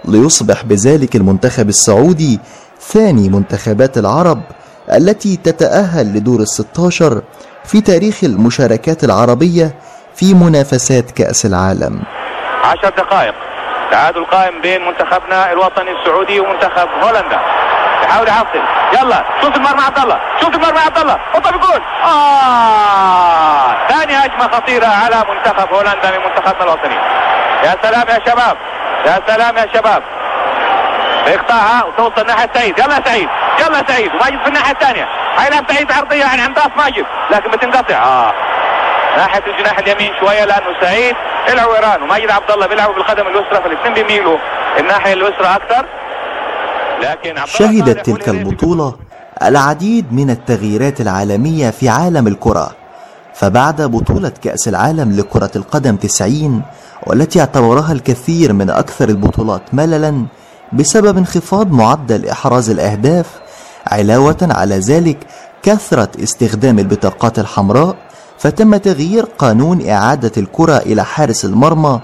[0.06, 2.40] ليصبح بذلك المنتخب السعودي
[2.82, 4.42] ثاني منتخبات العرب
[4.94, 7.22] التي تتأهل لدور الستاشر
[7.66, 9.76] في تاريخ المشاركات العربية
[10.16, 12.04] في منافسات كأس العالم.
[12.64, 13.34] عشر دقائق.
[13.92, 17.40] تعادل قائم بين منتخبنا الوطني السعودي ومنتخب هولندا.
[18.04, 18.60] يحاول يحصل
[18.94, 20.20] يلا شوف المرمى عبد الله.
[20.42, 21.18] شوف المرمى عبد الله.
[21.34, 26.98] حطها بجول آه ثاني هجمة خطيرة على منتخب هولندا من منتخبنا الوطني.
[27.64, 28.58] يا سلام يا شباب.
[29.06, 30.04] يا سلام يا شباب.
[31.28, 32.80] يقطعها وتوصل ناحية سعيد.
[32.80, 33.30] يلا سعيد.
[33.60, 34.12] يلا سعيد.
[34.16, 35.06] وماجد في الناحية الثانية.
[35.38, 37.06] حيلعب سعيد عرضية عن عند ماجد.
[37.32, 37.96] لكن بتنقطع.
[37.96, 38.34] آه.
[39.18, 41.16] ناحية الجناح اليمين شوية لأنه سعيد
[41.54, 44.38] العويران وماجد عبد الله بيلعبوا بالقدم اليسرى فالاثنين بيميلوا
[44.80, 45.86] الناحية اليسرى أكثر.
[47.02, 48.96] لكن شهدت تلك البطولة
[49.44, 52.72] العديد من التغييرات العالمية في عالم الكرة.
[53.34, 56.64] فبعد بطولة كأس العالم لكرة القدم 90
[57.10, 60.26] والتي اعتبرها الكثير من أكثر البطولات مللا
[60.74, 63.26] بسبب انخفاض معدل إحراز الأهداف
[63.88, 65.18] علاوة على ذلك
[65.64, 67.96] كثرة استخدام البطاقات الحمراء
[68.38, 72.02] فتم تغيير قانون إعادة الكرة إلى حارس المرمى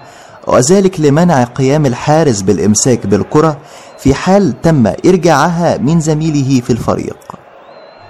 [0.48, 3.58] وذلك لمنع قيام الحارس بالإمساك بالكرة
[3.98, 7.18] في حال تم إرجاعها من زميله في الفريق.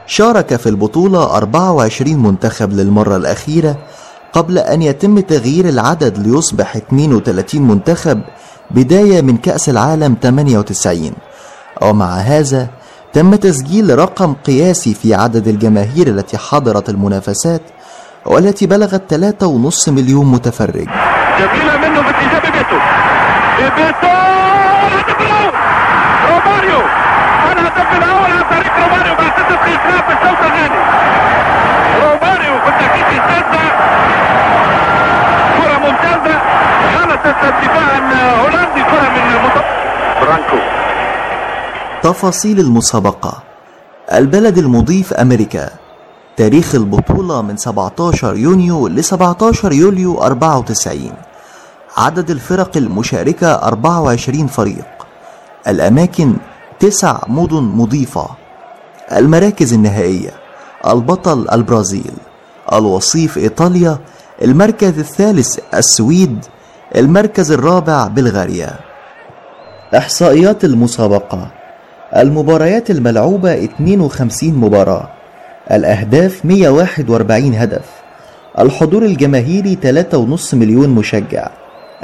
[0.07, 3.77] شارك في البطولة 24 منتخب للمرة الأخيرة
[4.35, 8.21] قبل أن يتم تغيير العدد ليصبح 32 منتخب
[8.71, 11.11] بداية من كأس العالم 98
[11.81, 12.67] ومع هذا
[13.13, 17.61] تم تسجيل رقم قياسي في عدد الجماهير التي حضرت المنافسات
[18.25, 20.87] والتي بلغت 3.5 مليون متفرج.
[21.39, 22.77] جميلة منه باتجاه بيبيتو
[23.59, 24.15] بيبيتو
[26.29, 26.81] روماريو
[27.51, 30.79] الهدف الأول عن طريق روماريو بعد ست دقائق في الشوط الثاني
[32.01, 33.65] روماريو بالتأكيد يستنى
[35.57, 36.39] كرة ممتازة
[36.95, 39.49] خلصت الدفاع الهولندي كرة من
[40.21, 40.57] برانكو
[42.05, 43.43] تفاصيل المسابقة.
[44.13, 45.69] البلد المضيف أمريكا.
[46.37, 51.11] تاريخ البطولة من 17 يونيو ل 17 يوليو 94
[51.97, 54.85] عدد الفرق المشاركة 24 فريق.
[55.67, 56.35] الأماكن
[56.79, 58.27] تسع مدن مضيفة.
[59.11, 60.33] المراكز النهائية.
[60.87, 62.13] البطل البرازيل.
[62.73, 63.97] الوصيف إيطاليا.
[64.41, 66.45] المركز الثالث السويد.
[66.95, 68.79] المركز الرابع بلغاريا.
[69.97, 71.64] إحصائيات المسابقة.
[72.15, 75.09] المباريات الملعوبة 52 مباراة.
[75.71, 77.85] الأهداف 141 هدف.
[78.59, 81.47] الحضور الجماهيري 3.5 مليون مشجع.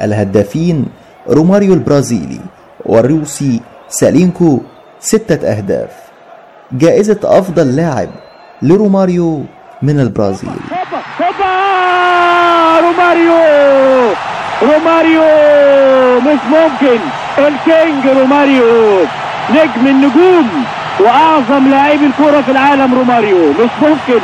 [0.01, 0.85] الهدافين
[1.29, 2.39] روماريو البرازيلي
[2.85, 4.59] والروسي سالينكو
[4.99, 5.89] ستة أهداف.
[6.71, 8.09] جائزة أفضل لاعب
[8.61, 9.43] لروماريو
[9.81, 10.49] من البرازيل.
[12.81, 14.13] روماريو!
[14.61, 15.21] روماريو!
[16.19, 16.99] مش ممكن
[17.37, 19.20] ال king روماريو!
[19.51, 20.65] نجم النجوم
[20.99, 23.49] وأعظم لاعبي الكرة في العالم روماريو.
[23.51, 24.21] مش ممكن.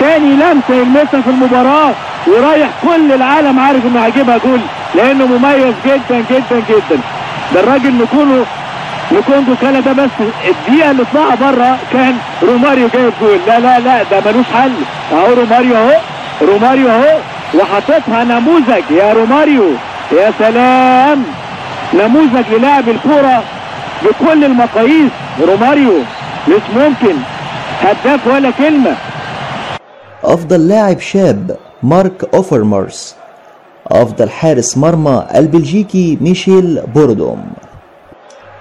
[0.00, 1.92] تاني لمسة يلمسها في المباراة
[2.26, 4.60] ورايح كل العالم عارف إنه هيجيبها جول
[4.94, 7.00] لأنه مميز جدا جدا جدا.
[7.54, 8.44] ده الراجل نكونه
[9.12, 10.10] نكونجو كان ده بس
[10.48, 13.38] الدقيقة اللي طلعها بره كان روماريو جايب جول.
[13.46, 14.72] لا لا لا ده ملوش حل.
[15.12, 15.98] أهو روماريو أهو
[16.42, 17.18] روماريو أهو
[17.54, 18.82] وحاططها نموذج.
[18.90, 19.70] يا روماريو
[20.12, 21.24] يا سلام.
[21.94, 23.42] نموذج للاعب الكرة
[24.04, 25.12] بكل المقاييس
[25.48, 25.92] روماريو
[26.48, 27.16] مش ممكن.
[27.80, 28.96] هداف ولا كلمة.
[30.24, 33.14] أفضل لاعب شاب مارك أوفرمارس.
[33.86, 37.44] أفضل حارس مرمى البلجيكي ميشيل برودوم.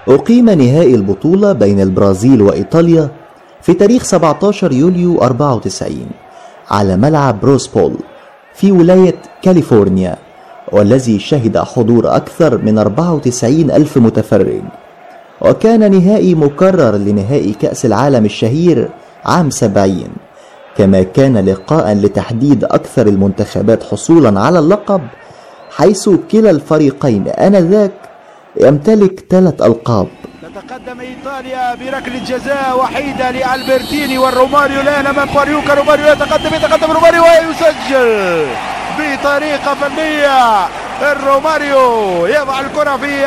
[0.08, 3.10] أقيم نهائي البطولة بين البرازيل وإيطاليا
[3.62, 6.08] في تاريخ 17 يوليو 94
[6.72, 7.94] على ملعب بروسبول
[8.54, 10.16] في ولاية كاليفورنيا
[10.72, 14.62] والذي شهد حضور أكثر من 94 ألف متفرج.
[15.42, 18.90] وكان نهائي مكرر لنهائي كأس العالم الشهير
[19.26, 20.08] عام 70
[20.78, 25.02] كما كان لقاء لتحديد أكثر المنتخبات حصولا على اللقب
[25.78, 27.92] حيث كلا الفريقين آنذاك
[28.62, 30.08] يمتلك ثلاث ألقاب.
[30.42, 35.74] تتقدم إيطاليا بركلة جزاء وحيدة لألبرتيني والروماريو الآن أمام باليوكا.
[35.74, 38.46] روماريو يتقدم يتقدم روماريو ويسجل
[38.98, 40.68] بطريقة فنية.
[41.12, 43.26] الروماريو يضع الكرة في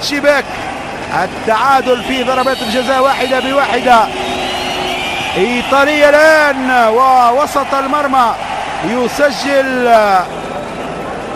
[0.00, 0.44] الشباك.
[1.14, 4.04] التعادل في ضربات الجزاء واحدة بواحدة.
[5.36, 8.34] ايطاليا الآن ووسط المرمى
[8.88, 9.94] يسجل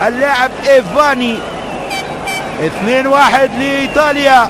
[0.07, 1.39] اللاعب إيفاني.
[2.65, 4.49] 2 1 لإيطاليا.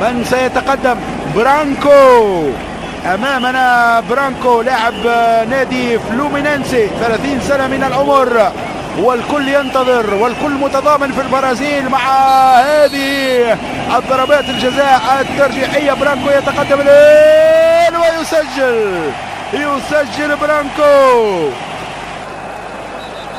[0.00, 0.96] من سيتقدم؟
[1.36, 2.50] برانكو.
[3.14, 4.94] أمامنا برانكو لاعب
[5.50, 8.52] نادي فلومينينسي 30 سنة من العمر.
[8.98, 11.98] والكل ينتظر والكل متضامن في البرازيل مع
[12.58, 13.58] هذه
[13.96, 15.92] الضربات الجزاء الترجيحية.
[15.92, 19.10] برانكو يتقدم الان ويسجل.
[19.52, 21.48] يسجل برانكو.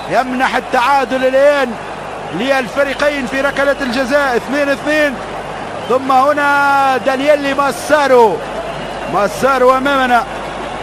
[0.10, 1.72] يمنح التعادل الآن
[2.34, 4.36] للفريقين في ركلة الجزاء.
[4.36, 5.14] 2 2
[5.90, 8.38] ثم هنا دانييلي ماسارو.
[9.14, 10.24] ماسارو أمامنا.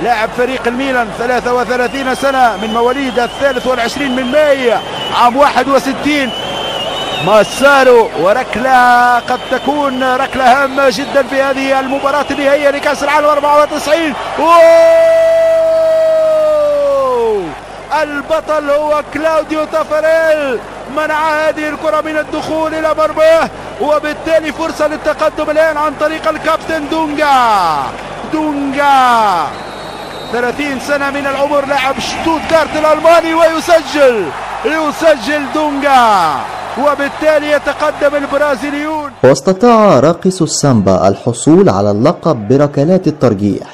[0.02, 4.72] لاعب فريق الميلان 33 سنة من مواليد الثالث والعشرين من ماي
[5.22, 6.30] عام 61
[7.26, 15.08] ماسارو وركلة قد تكون ركلة هامة جدا في هذه المباراة النهائية لكأس العالم 94 أوه!
[18.02, 20.58] البطل هو كلاوديو تافاريل
[20.96, 27.82] منع هذه الكرة من الدخول إلى مرماه وبالتالي فرصة للتقدم الآن عن طريق الكابتن دونجا.
[28.32, 29.46] دونجا!
[30.32, 34.24] 30 سنة من العمر لاعب شتوتغارت الألماني ويسجل
[34.64, 36.34] يسجل دونجا
[36.78, 39.10] وبالتالي يتقدم البرازيليون.
[39.24, 43.66] واستطاع راقصو السامبا الحصول على اللقب بركلات الترجيح.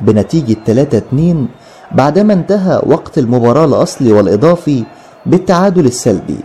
[0.00, 1.48] بنتيجة 3-2
[1.92, 4.84] بعدما انتهى وقت المباراة الأصلي والإضافي
[5.26, 6.40] بالتعادل السلبي.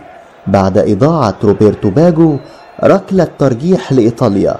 [0.46, 2.36] بعد إضاعة روبرتو باجو
[2.84, 4.56] ركلة ترجيح لإيطاليا.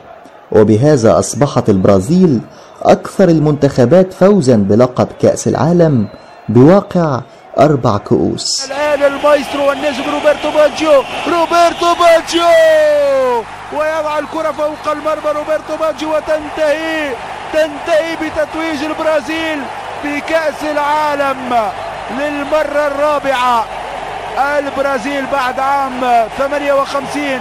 [0.52, 2.40] وبهذا أصبحت البرازيل
[2.87, 6.09] أكثر المنتخبات فوزا بلقب كأس العالم
[6.49, 7.20] بواقع
[7.59, 8.70] أربع كؤوس.
[8.70, 11.03] الآن المايسترو والنجم روبرتو باجيو.
[11.29, 13.44] روبرتو باجيو!
[13.72, 17.11] ويضع الكرة فوق المرمى روبرتو باجيو وتنتهي.
[17.53, 19.59] تنتهي بتتويج البرازيل
[20.05, 21.70] بكأس العالم
[22.18, 23.64] للمرة الرابعة.
[24.59, 26.01] البرازيل بعد عام
[26.38, 27.40] 58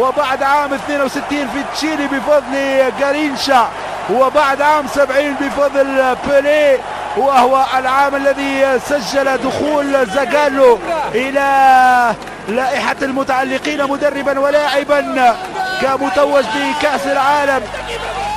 [0.00, 2.54] وبعد عام 62 في تشيلي بفضل
[3.00, 3.68] جارينشا.
[4.10, 6.78] وبعد عام 70 بفضل بيلي
[7.16, 10.78] وهو العام الذي سجل دخول زاغالو
[11.14, 12.14] إلى
[12.48, 15.34] لائحة المتعلقين مدربا ولاعبا
[15.82, 17.62] كمتوج بكأس العالم.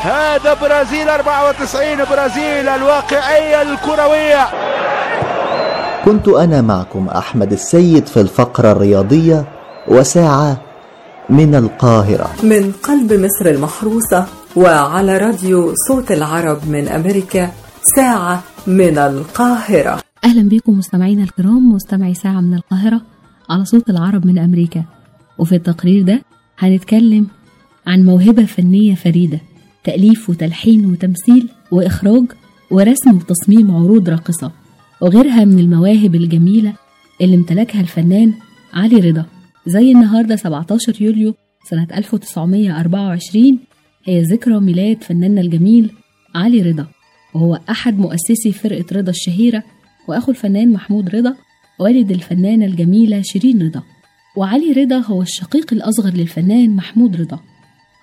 [0.02, 4.48] هذا برازيل 94 برازيل الواقعية الكروية
[6.06, 9.44] كنت أنا معكم أحمد السيد في الفقرة الرياضية
[9.88, 10.58] وساعة
[11.30, 12.30] من القاهرة.
[12.44, 17.52] من قلب مصر المحروسة وعلى راديو صوت العرب من أمريكا
[17.96, 20.00] ساعة من القاهرة.
[20.24, 23.02] أهلا بكم مستمعينا الكرام مستمعي ساعة من القاهرة
[23.50, 24.84] على صوت العرب من أمريكا.
[25.38, 26.22] وفي التقرير ده
[26.60, 27.28] هنتكلم
[27.88, 29.40] عن موهبة فنية فريدة
[29.84, 32.24] تأليف وتلحين وتمثيل وإخراج
[32.72, 34.52] ورسم وتصميم عروض راقصة
[35.02, 36.74] وغيرها من المواهب الجميلة
[37.22, 38.34] اللي امتلكها الفنان
[38.74, 39.26] علي رضا.
[39.68, 41.34] زي النهاردة 17 يوليو
[41.70, 43.60] سنة 1924
[44.04, 45.92] هي ذكرى ميلاد فناننا الجميل
[46.36, 46.88] علي رضا.
[47.34, 49.64] وهو أحد مؤسسي فرقة رضا الشهيرة
[50.08, 51.36] وأخو الفنان محمود رضا
[51.80, 53.84] والد الفنانة الجميلة شيرين رضا.
[54.38, 57.40] وعلي رضا هو الشقيق الأصغر للفنان محمود رضا.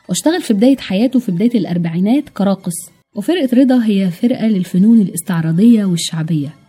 [0.08, 2.90] واشتغل في بداية حياته في بداية الأربعينات كراقص.
[3.16, 6.63] وفرقة رضا هي فرقة للفنون الاستعراضية والشعبية.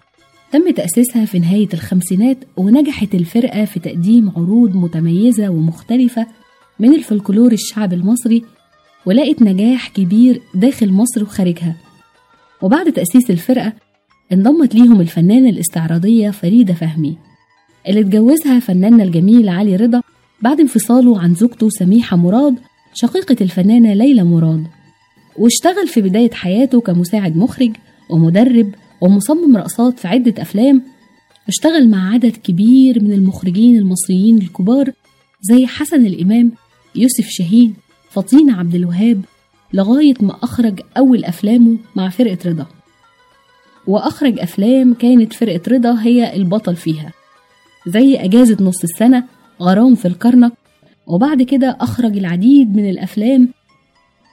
[0.56, 6.28] تم تأسيسها في نهاية الخمسينات ونجحت الفرقة في تقديم عروض متميزة ومختلفة
[6.80, 8.43] من الفلكلور الشعبي المصري
[9.06, 11.76] ولقت نجاح كبير داخل مصر وخارجها.
[12.62, 13.74] وبعد تأسيس الفرقة
[14.34, 17.18] انضمت ليهم الفنانة الاستعراضية فريدة فهمي
[17.88, 20.01] اللي اتجوزها فناننا الجميل علي رضا
[20.41, 22.56] بعد انفصاله عن زوجته سميحة مراد
[22.93, 24.64] شقيقة الفنانة ليلى مراد.
[25.38, 27.72] واشتغل في بداية حياته كمساعد مخرج
[28.10, 28.72] ومدرب
[29.02, 30.82] ومصمم رقصات في عدة أفلام
[31.48, 34.91] اشتغل مع عدد كبير من المخرجين المصريين الكبار
[35.41, 36.52] زي حسن الإمام
[36.96, 37.74] يوسف شاهين
[38.10, 39.22] فطين عبد الوهاب
[39.74, 42.68] لغاية ما أخرج أول أفلامه مع فرقة رضا.
[43.88, 47.12] وأخرج أفلام كانت فرقة رضا هي البطل فيها
[47.88, 49.24] زي أجازة نص السنة
[49.62, 50.54] غرام في الكرنك.
[51.08, 53.50] وبعد كده أخرج العديد من الأفلام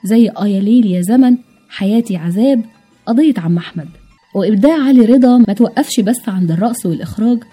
[0.05, 1.37] زي آيا ليل يا زمن
[1.69, 2.65] حياتي عذاب
[3.05, 3.87] قضية عم أحمد.
[4.33, 7.43] وإبداع علي رضا ما توقفش بس عند الرقص والإخراج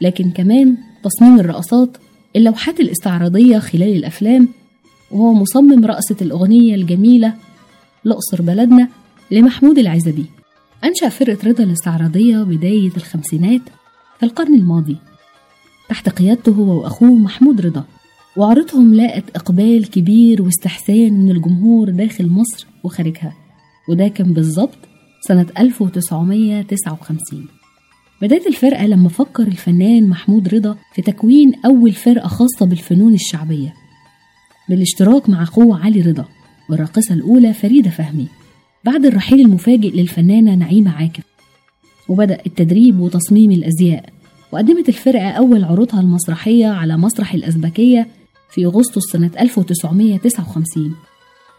[0.00, 1.96] لكن كمان تصميم الرقصات
[2.36, 4.48] اللوحات الاستعراضية خلال الأفلام
[5.10, 7.34] وهو مصمم رقصة الأغنية الجميلة
[8.06, 8.88] الأقصر بلدنا
[9.30, 10.24] لمحمود العزبي.
[10.84, 13.60] أنشأ فرقة رضا الاستعراضية بداية الخمسينات
[14.18, 14.96] في القرن الماضي
[15.88, 17.84] تحت قيادته هو وأخوه محمود رضا
[18.36, 23.34] وعرضهم لاقت إقبال كبير واستحسان من الجمهور داخل مصر وخارجها
[23.88, 24.78] وده كان بالظبط
[25.20, 27.46] سنة 1959
[28.22, 33.74] بداية الفرقة لما فكر الفنان محمود رضا في تكوين أول فرقة خاصة بالفنون الشعبية
[34.68, 36.24] بالاشتراك مع أخوه علي رضا
[36.70, 38.28] والراقصة الأولى فريدة فهمي
[38.84, 41.24] بعد الرحيل المفاجئ للفنانة نعيمة عاكف.
[42.08, 44.08] وبدأ التدريب وتصميم الأزياء
[44.52, 48.06] وقدمت الفرقة أول عروضها المسرحية على مسرح الأزبكية
[48.50, 50.94] في أغسطس سنة 1959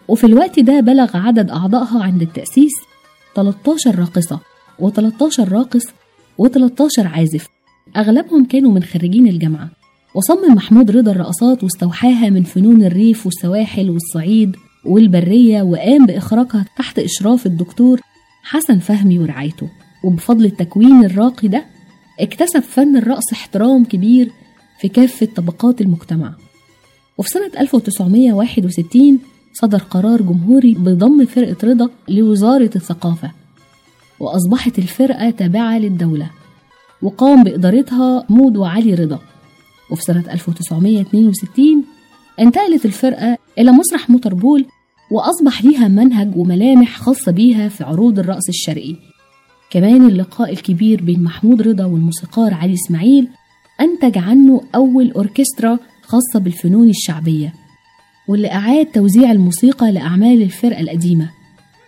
[0.07, 2.71] وفي الوقت ده بلغ عدد أعضائها عند التأسيس
[3.35, 4.39] 13 راقصة
[4.81, 5.83] و13 راقص
[6.41, 7.47] و13 عازف.
[7.97, 9.69] أغلبهم كانوا من خريجين الجامعة.
[10.15, 14.55] وصمم محمود رضا الرقصات واستوحاها من فنون الريف والسواحل والصعيد
[14.85, 17.99] والبرية وقام بإخراجها تحت إشراف الدكتور
[18.43, 19.69] حسن فهمي ورعايته.
[20.03, 21.65] وبفضل التكوين الراقي ده
[22.19, 24.31] اكتسب فن الرقص احترام كبير
[24.79, 26.33] في كافة طبقات المجتمع.
[27.17, 29.19] وفي سنة 1961
[29.53, 33.31] صدر قرار جمهوري بضم فرقة رضا لوزارة الثقافة
[34.19, 36.29] وأصبحت الفرقة تابعة للدولة
[37.01, 39.19] وقام بإدارتها مود وعلي رضا.
[39.91, 41.83] وفي سنة 1962
[42.39, 44.65] انتقلت الفرقة إلى مسرح موتربول
[45.11, 48.95] وأصبح ليها منهج وملامح خاصة بيها في عروض الرقص الشرقي.
[49.69, 53.27] كمان اللقاء الكبير بين محمود رضا والموسيقار علي إسماعيل
[53.81, 57.53] أنتج عنه أول أوركسترا خاصة بالفنون الشعبية.
[58.29, 61.29] واللي أعاد توزيع الموسيقى لأعمال الفرقة القديمة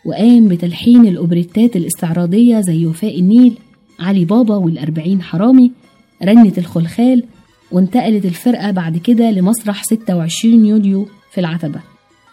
[0.05, 3.57] وقام بتلحين الأوبريتات الاستعراضية زي وفاء النيل
[3.99, 5.71] علي بابا والأربعين حرامي
[6.23, 7.23] رنة الخلخال
[7.71, 11.79] وانتقلت الفرقة بعد كده لمسرح 26 يوليو في العتبة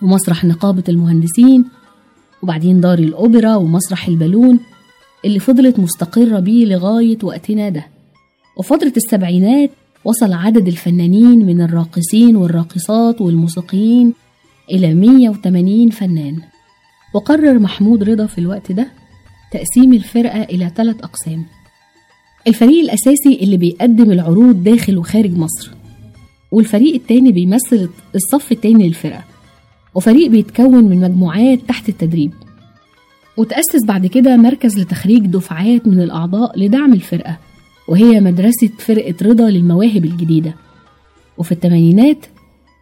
[0.02, 1.64] ومسرح نقابة المهندسين
[2.42, 4.60] وبعدين دار الأوبرا ومسرح البالون
[5.24, 7.86] اللي فضلت مستقرة بيه لغاية وقتنا ده.
[8.56, 9.70] وفترة السبعينات
[10.04, 14.14] وصل عدد الفنانين من الراقصين والراقصات والموسيقيين
[14.70, 16.36] إلى 180 فنان.
[17.14, 18.88] وقرر محمود رضا في الوقت ده
[19.52, 21.44] تقسيم الفرقة إلى ثلاث أقسام.
[22.46, 25.70] الفريق الأساسي اللي بيقدم العروض داخل وخارج مصر
[26.52, 29.24] والفريق التاني بيمثل الصف التاني للفرقة
[29.94, 32.32] وفريق بيتكون من مجموعات تحت التدريب.
[33.36, 37.38] وتأسس بعد كده مركز لتخريج دفعات من الأعضاء لدعم الفرقة.
[37.88, 40.54] وهي مدرسة فرقة رضا للمواهب الجديدة.
[41.38, 42.26] وفي الثمانينات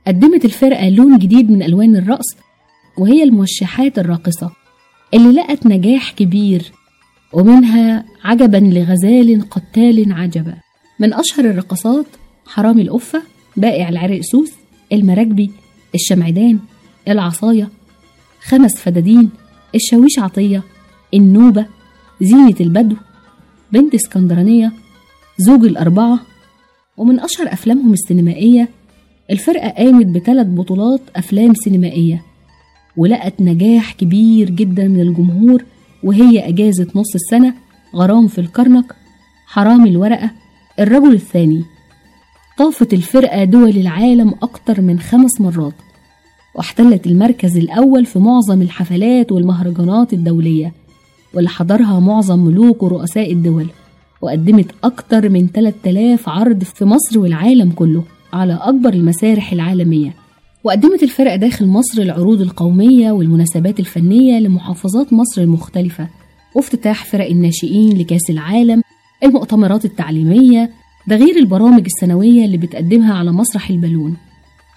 [0.06, 2.36] قدمت الفرقة لون جديد من ألوان الرقص
[2.98, 4.50] وهي الموشحات الراقصة
[5.14, 6.72] اللي لقت نجاح كبير
[7.32, 10.54] ومنها عجبا لغزال قتال عجبا.
[11.00, 12.06] من أشهر الرقصات
[12.46, 13.22] حرامي القفة
[13.56, 14.52] بائع العرق سوس
[14.92, 15.50] المراكبي
[15.94, 16.58] الشمعدان
[17.08, 17.68] العصاية
[18.42, 19.30] خمس فدادين
[19.74, 20.62] الشاويش عطية
[21.14, 21.66] النوبة
[22.20, 22.96] زينة البدو
[23.72, 24.72] بنت اسكندرانية
[25.38, 26.20] زوج الأربعة
[26.96, 28.68] ومن أشهر أفلامهم السينمائية
[29.30, 32.22] الفرقة قامت بثلاث بطولات أفلام سينمائية
[32.96, 35.64] ولقت نجاح كبير جدا من الجمهور
[36.04, 37.54] وهي أجازة نص السنة
[37.94, 38.94] غرام في الكرنك
[39.46, 40.30] حرام الورقة
[40.80, 41.64] الرجل الثاني.
[42.58, 45.74] طافت الفرقة دول العالم أكتر من خمس مرات
[46.54, 50.72] واحتلت المركز الأول في معظم الحفلات والمهرجانات الدولية
[51.34, 53.66] واللي حضرها معظم ملوك ورؤساء الدول.
[54.22, 58.02] وقدمت أكتر من 3000 عرض في مصر والعالم كله
[58.32, 60.14] على أكبر المسارح العالمية.
[60.64, 66.08] وقدمت الفرقة داخل مصر العروض القومية والمناسبات الفنية لمحافظات مصر المختلفة
[66.54, 68.82] وافتتاح فرق الناشئين لكأس العالم
[69.24, 70.70] المؤتمرات التعليمية
[71.08, 74.16] ده غير البرامج السنوية اللي بتقدمها على مسرح البالون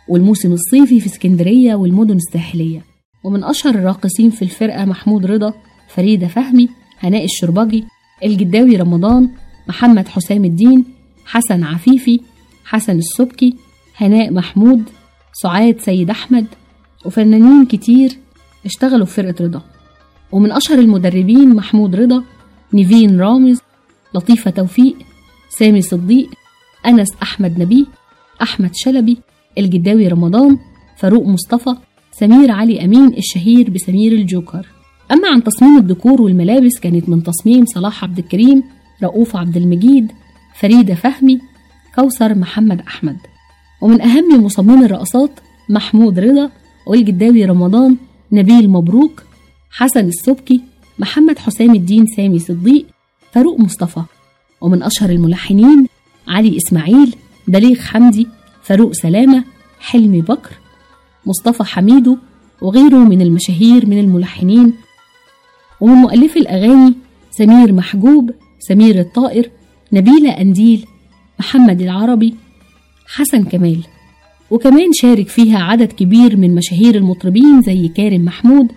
[0.08, 2.82] والموسم الصيفي في اسكندرية والمدن الساحلية.
[3.24, 5.54] ومن أشهر الراقصين في الفرقة محمود رضا
[5.88, 6.70] فريدة فهمي
[7.00, 7.84] هناء الشربجي
[8.24, 9.30] الجداوي رمضان
[9.68, 10.86] محمد حسام الدين
[11.26, 12.20] حسن عفيفي
[12.66, 13.56] حسن السبكي
[13.98, 14.84] هناء محمود
[15.34, 16.48] سعاد سيد أحمد
[17.06, 18.18] وفنانين كتير
[18.66, 19.62] اشتغلوا في فرقة رضا.
[20.32, 22.24] ومن أشهر المدربين محمود رضا
[22.74, 23.60] نيفين رامز
[24.16, 24.96] لطيفة توفيق
[25.50, 26.30] سامي صديق
[26.86, 27.86] أنس أحمد نبيه
[28.42, 29.18] أحمد شلبي
[29.58, 30.58] الجداوي رمضان
[30.98, 31.76] فاروق مصطفى
[32.12, 34.79] سمير علي أمين الشهير بسمير الجوكر.
[35.12, 38.64] أما عن تصميم الديكور والملابس كانت من تصميم صلاح عبد الكريم
[39.04, 40.12] رؤوف عبد المجيد
[40.60, 41.40] فريدة فهمي
[41.96, 43.18] كوثر محمد أحمد.
[43.82, 45.32] ومن أهم مصممي الرقصات
[45.70, 46.52] محمود رضا
[46.88, 47.98] والجداوي رمضان
[48.32, 49.24] نبيل مبروك
[49.72, 50.62] حسن السبكي
[51.00, 52.86] محمد حسام الدين سامي صديق
[53.32, 54.02] فاروق مصطفى.
[54.62, 55.88] ومن أشهر الملحنين
[56.28, 57.16] علي إسماعيل
[57.48, 58.28] بليغ حمدي
[58.64, 59.44] فاروق سلامة
[59.80, 60.52] حلمي بكر
[61.26, 62.18] مصطفى حميدو
[62.62, 64.74] وغيره من المشاهير من الملحنين
[65.82, 66.94] ومن مؤلفي الأغاني
[67.32, 69.50] سمير محجوب سمير الطائر
[69.94, 70.86] نبيلة أنديل
[71.40, 72.36] محمد العربي
[73.08, 73.84] حسن كمال.
[74.52, 78.68] وكمان شارك فيها عدد كبير من مشاهير المطربين زي كارم محمود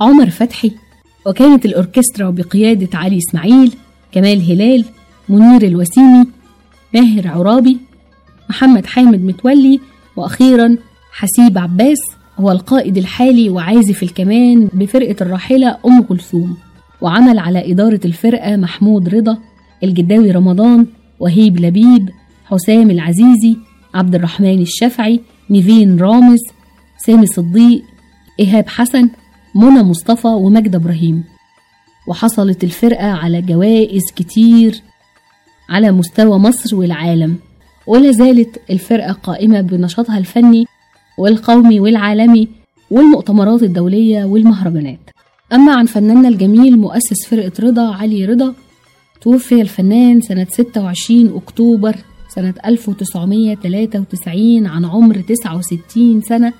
[0.00, 0.72] عمر فتحي
[1.26, 3.72] وكانت الأوركسترا بقيادة علي إسماعيل
[4.12, 4.84] كمال هلال
[5.28, 6.26] منير الوسيمي
[6.94, 7.78] ماهر عرابي
[8.50, 9.80] محمد حامد متولي
[10.16, 10.76] وأخيرا
[11.12, 11.98] حسيب عباس
[12.40, 16.56] هو القائد الحالي وعازف الكمان بفرقة الراحلة أم كلثوم
[17.00, 19.38] وعمل على إدارة الفرقة محمود رضا
[19.84, 20.86] الجداوي رمضان
[21.20, 22.10] وهيب لبيب
[22.44, 23.56] حسام العزيزي
[23.94, 25.20] عبد الرحمن الشافعي
[25.50, 26.40] نيفين رامز
[26.98, 27.82] سامي صديق
[28.40, 29.08] إيهاب حسن
[29.54, 31.24] منى مصطفى ومجد إبراهيم.
[32.08, 34.82] وحصلت الفرقة على جوائز كتير
[35.70, 37.36] على مستوى مصر والعالم.
[37.86, 40.66] ولا زالت الفرقة قائمة بنشاطها الفني
[41.18, 42.48] والقومي والعالمي
[42.90, 44.98] والمؤتمرات الدولية والمهرجانات.
[45.52, 48.54] أما عن فناننا الجميل مؤسس فرقة رضا علي رضا
[49.22, 51.96] توفي الفنان سنة 26 أكتوبر
[52.34, 56.52] سنة 1993 عن عمر 69 سنة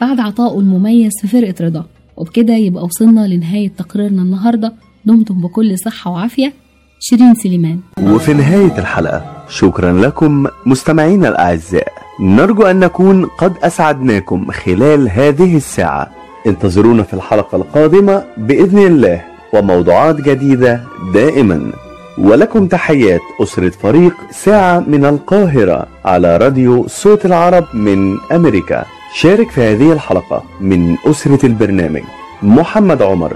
[0.00, 1.84] بعد عطائه المميز في فرقة رضا.
[2.16, 4.72] وبكده يبقى وصلنا لنهاية تقريرنا النهاردة.
[5.04, 6.52] دمتم بكل صحة وعافية.
[7.00, 7.80] شيرين سليمان.
[8.02, 11.92] وفي نهاية الحلقة شكرا لكم مستمعينا الأعزاء.
[12.20, 16.10] نرجو أن نكون قد أسعدناكم خلال هذه الساعة.
[16.46, 20.80] انتظرونا في الحلقة القادمة بإذن الله وموضوعات جديدة
[21.14, 21.72] دائما.
[22.18, 28.84] ولكم تحيات أسرة فريق ساعة من القاهرة على راديو صوت العرب من أمريكا.
[29.14, 32.02] شارك في هذه الحلقة من أسرة البرنامج
[32.42, 33.32] محمد عمر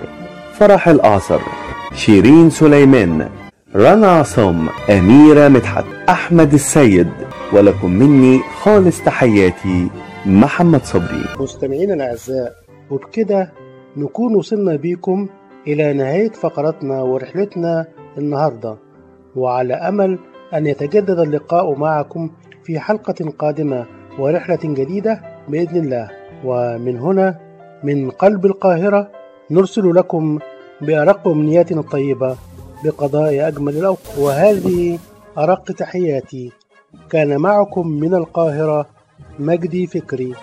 [0.58, 1.40] فرح الأعصر
[1.94, 3.28] شيرين سليمان
[3.76, 7.08] رنا عصام أميرة مدحت أحمد السيد
[7.52, 9.88] ولكم مني خالص تحياتي
[10.26, 11.24] محمد صبري.
[11.40, 12.54] مستمعينا الأعزاء
[12.90, 13.52] وبكده
[13.96, 15.28] نكون وصلنا بيكم
[15.66, 17.86] إلى نهاية فقرتنا ورحلتنا
[18.18, 18.76] النهاردة.
[19.36, 20.18] وعلى أمل
[20.54, 22.30] أن يتجدد اللقاء معكم
[22.64, 23.86] في حلقة قادمة
[24.18, 26.10] ورحلة جديدة بإذن الله.
[26.44, 27.38] ومن هنا
[27.84, 29.10] من قلب القاهرة
[29.50, 30.38] نرسل لكم
[30.80, 32.36] بأرق أمنياتنا الطيبة
[32.84, 34.18] بقضاء أجمل الأوقات.
[34.18, 34.98] وهذه
[35.38, 36.52] أرق تحياتي.
[37.10, 38.86] كان معكم من القاهرة
[39.38, 40.34] مجدي فكري.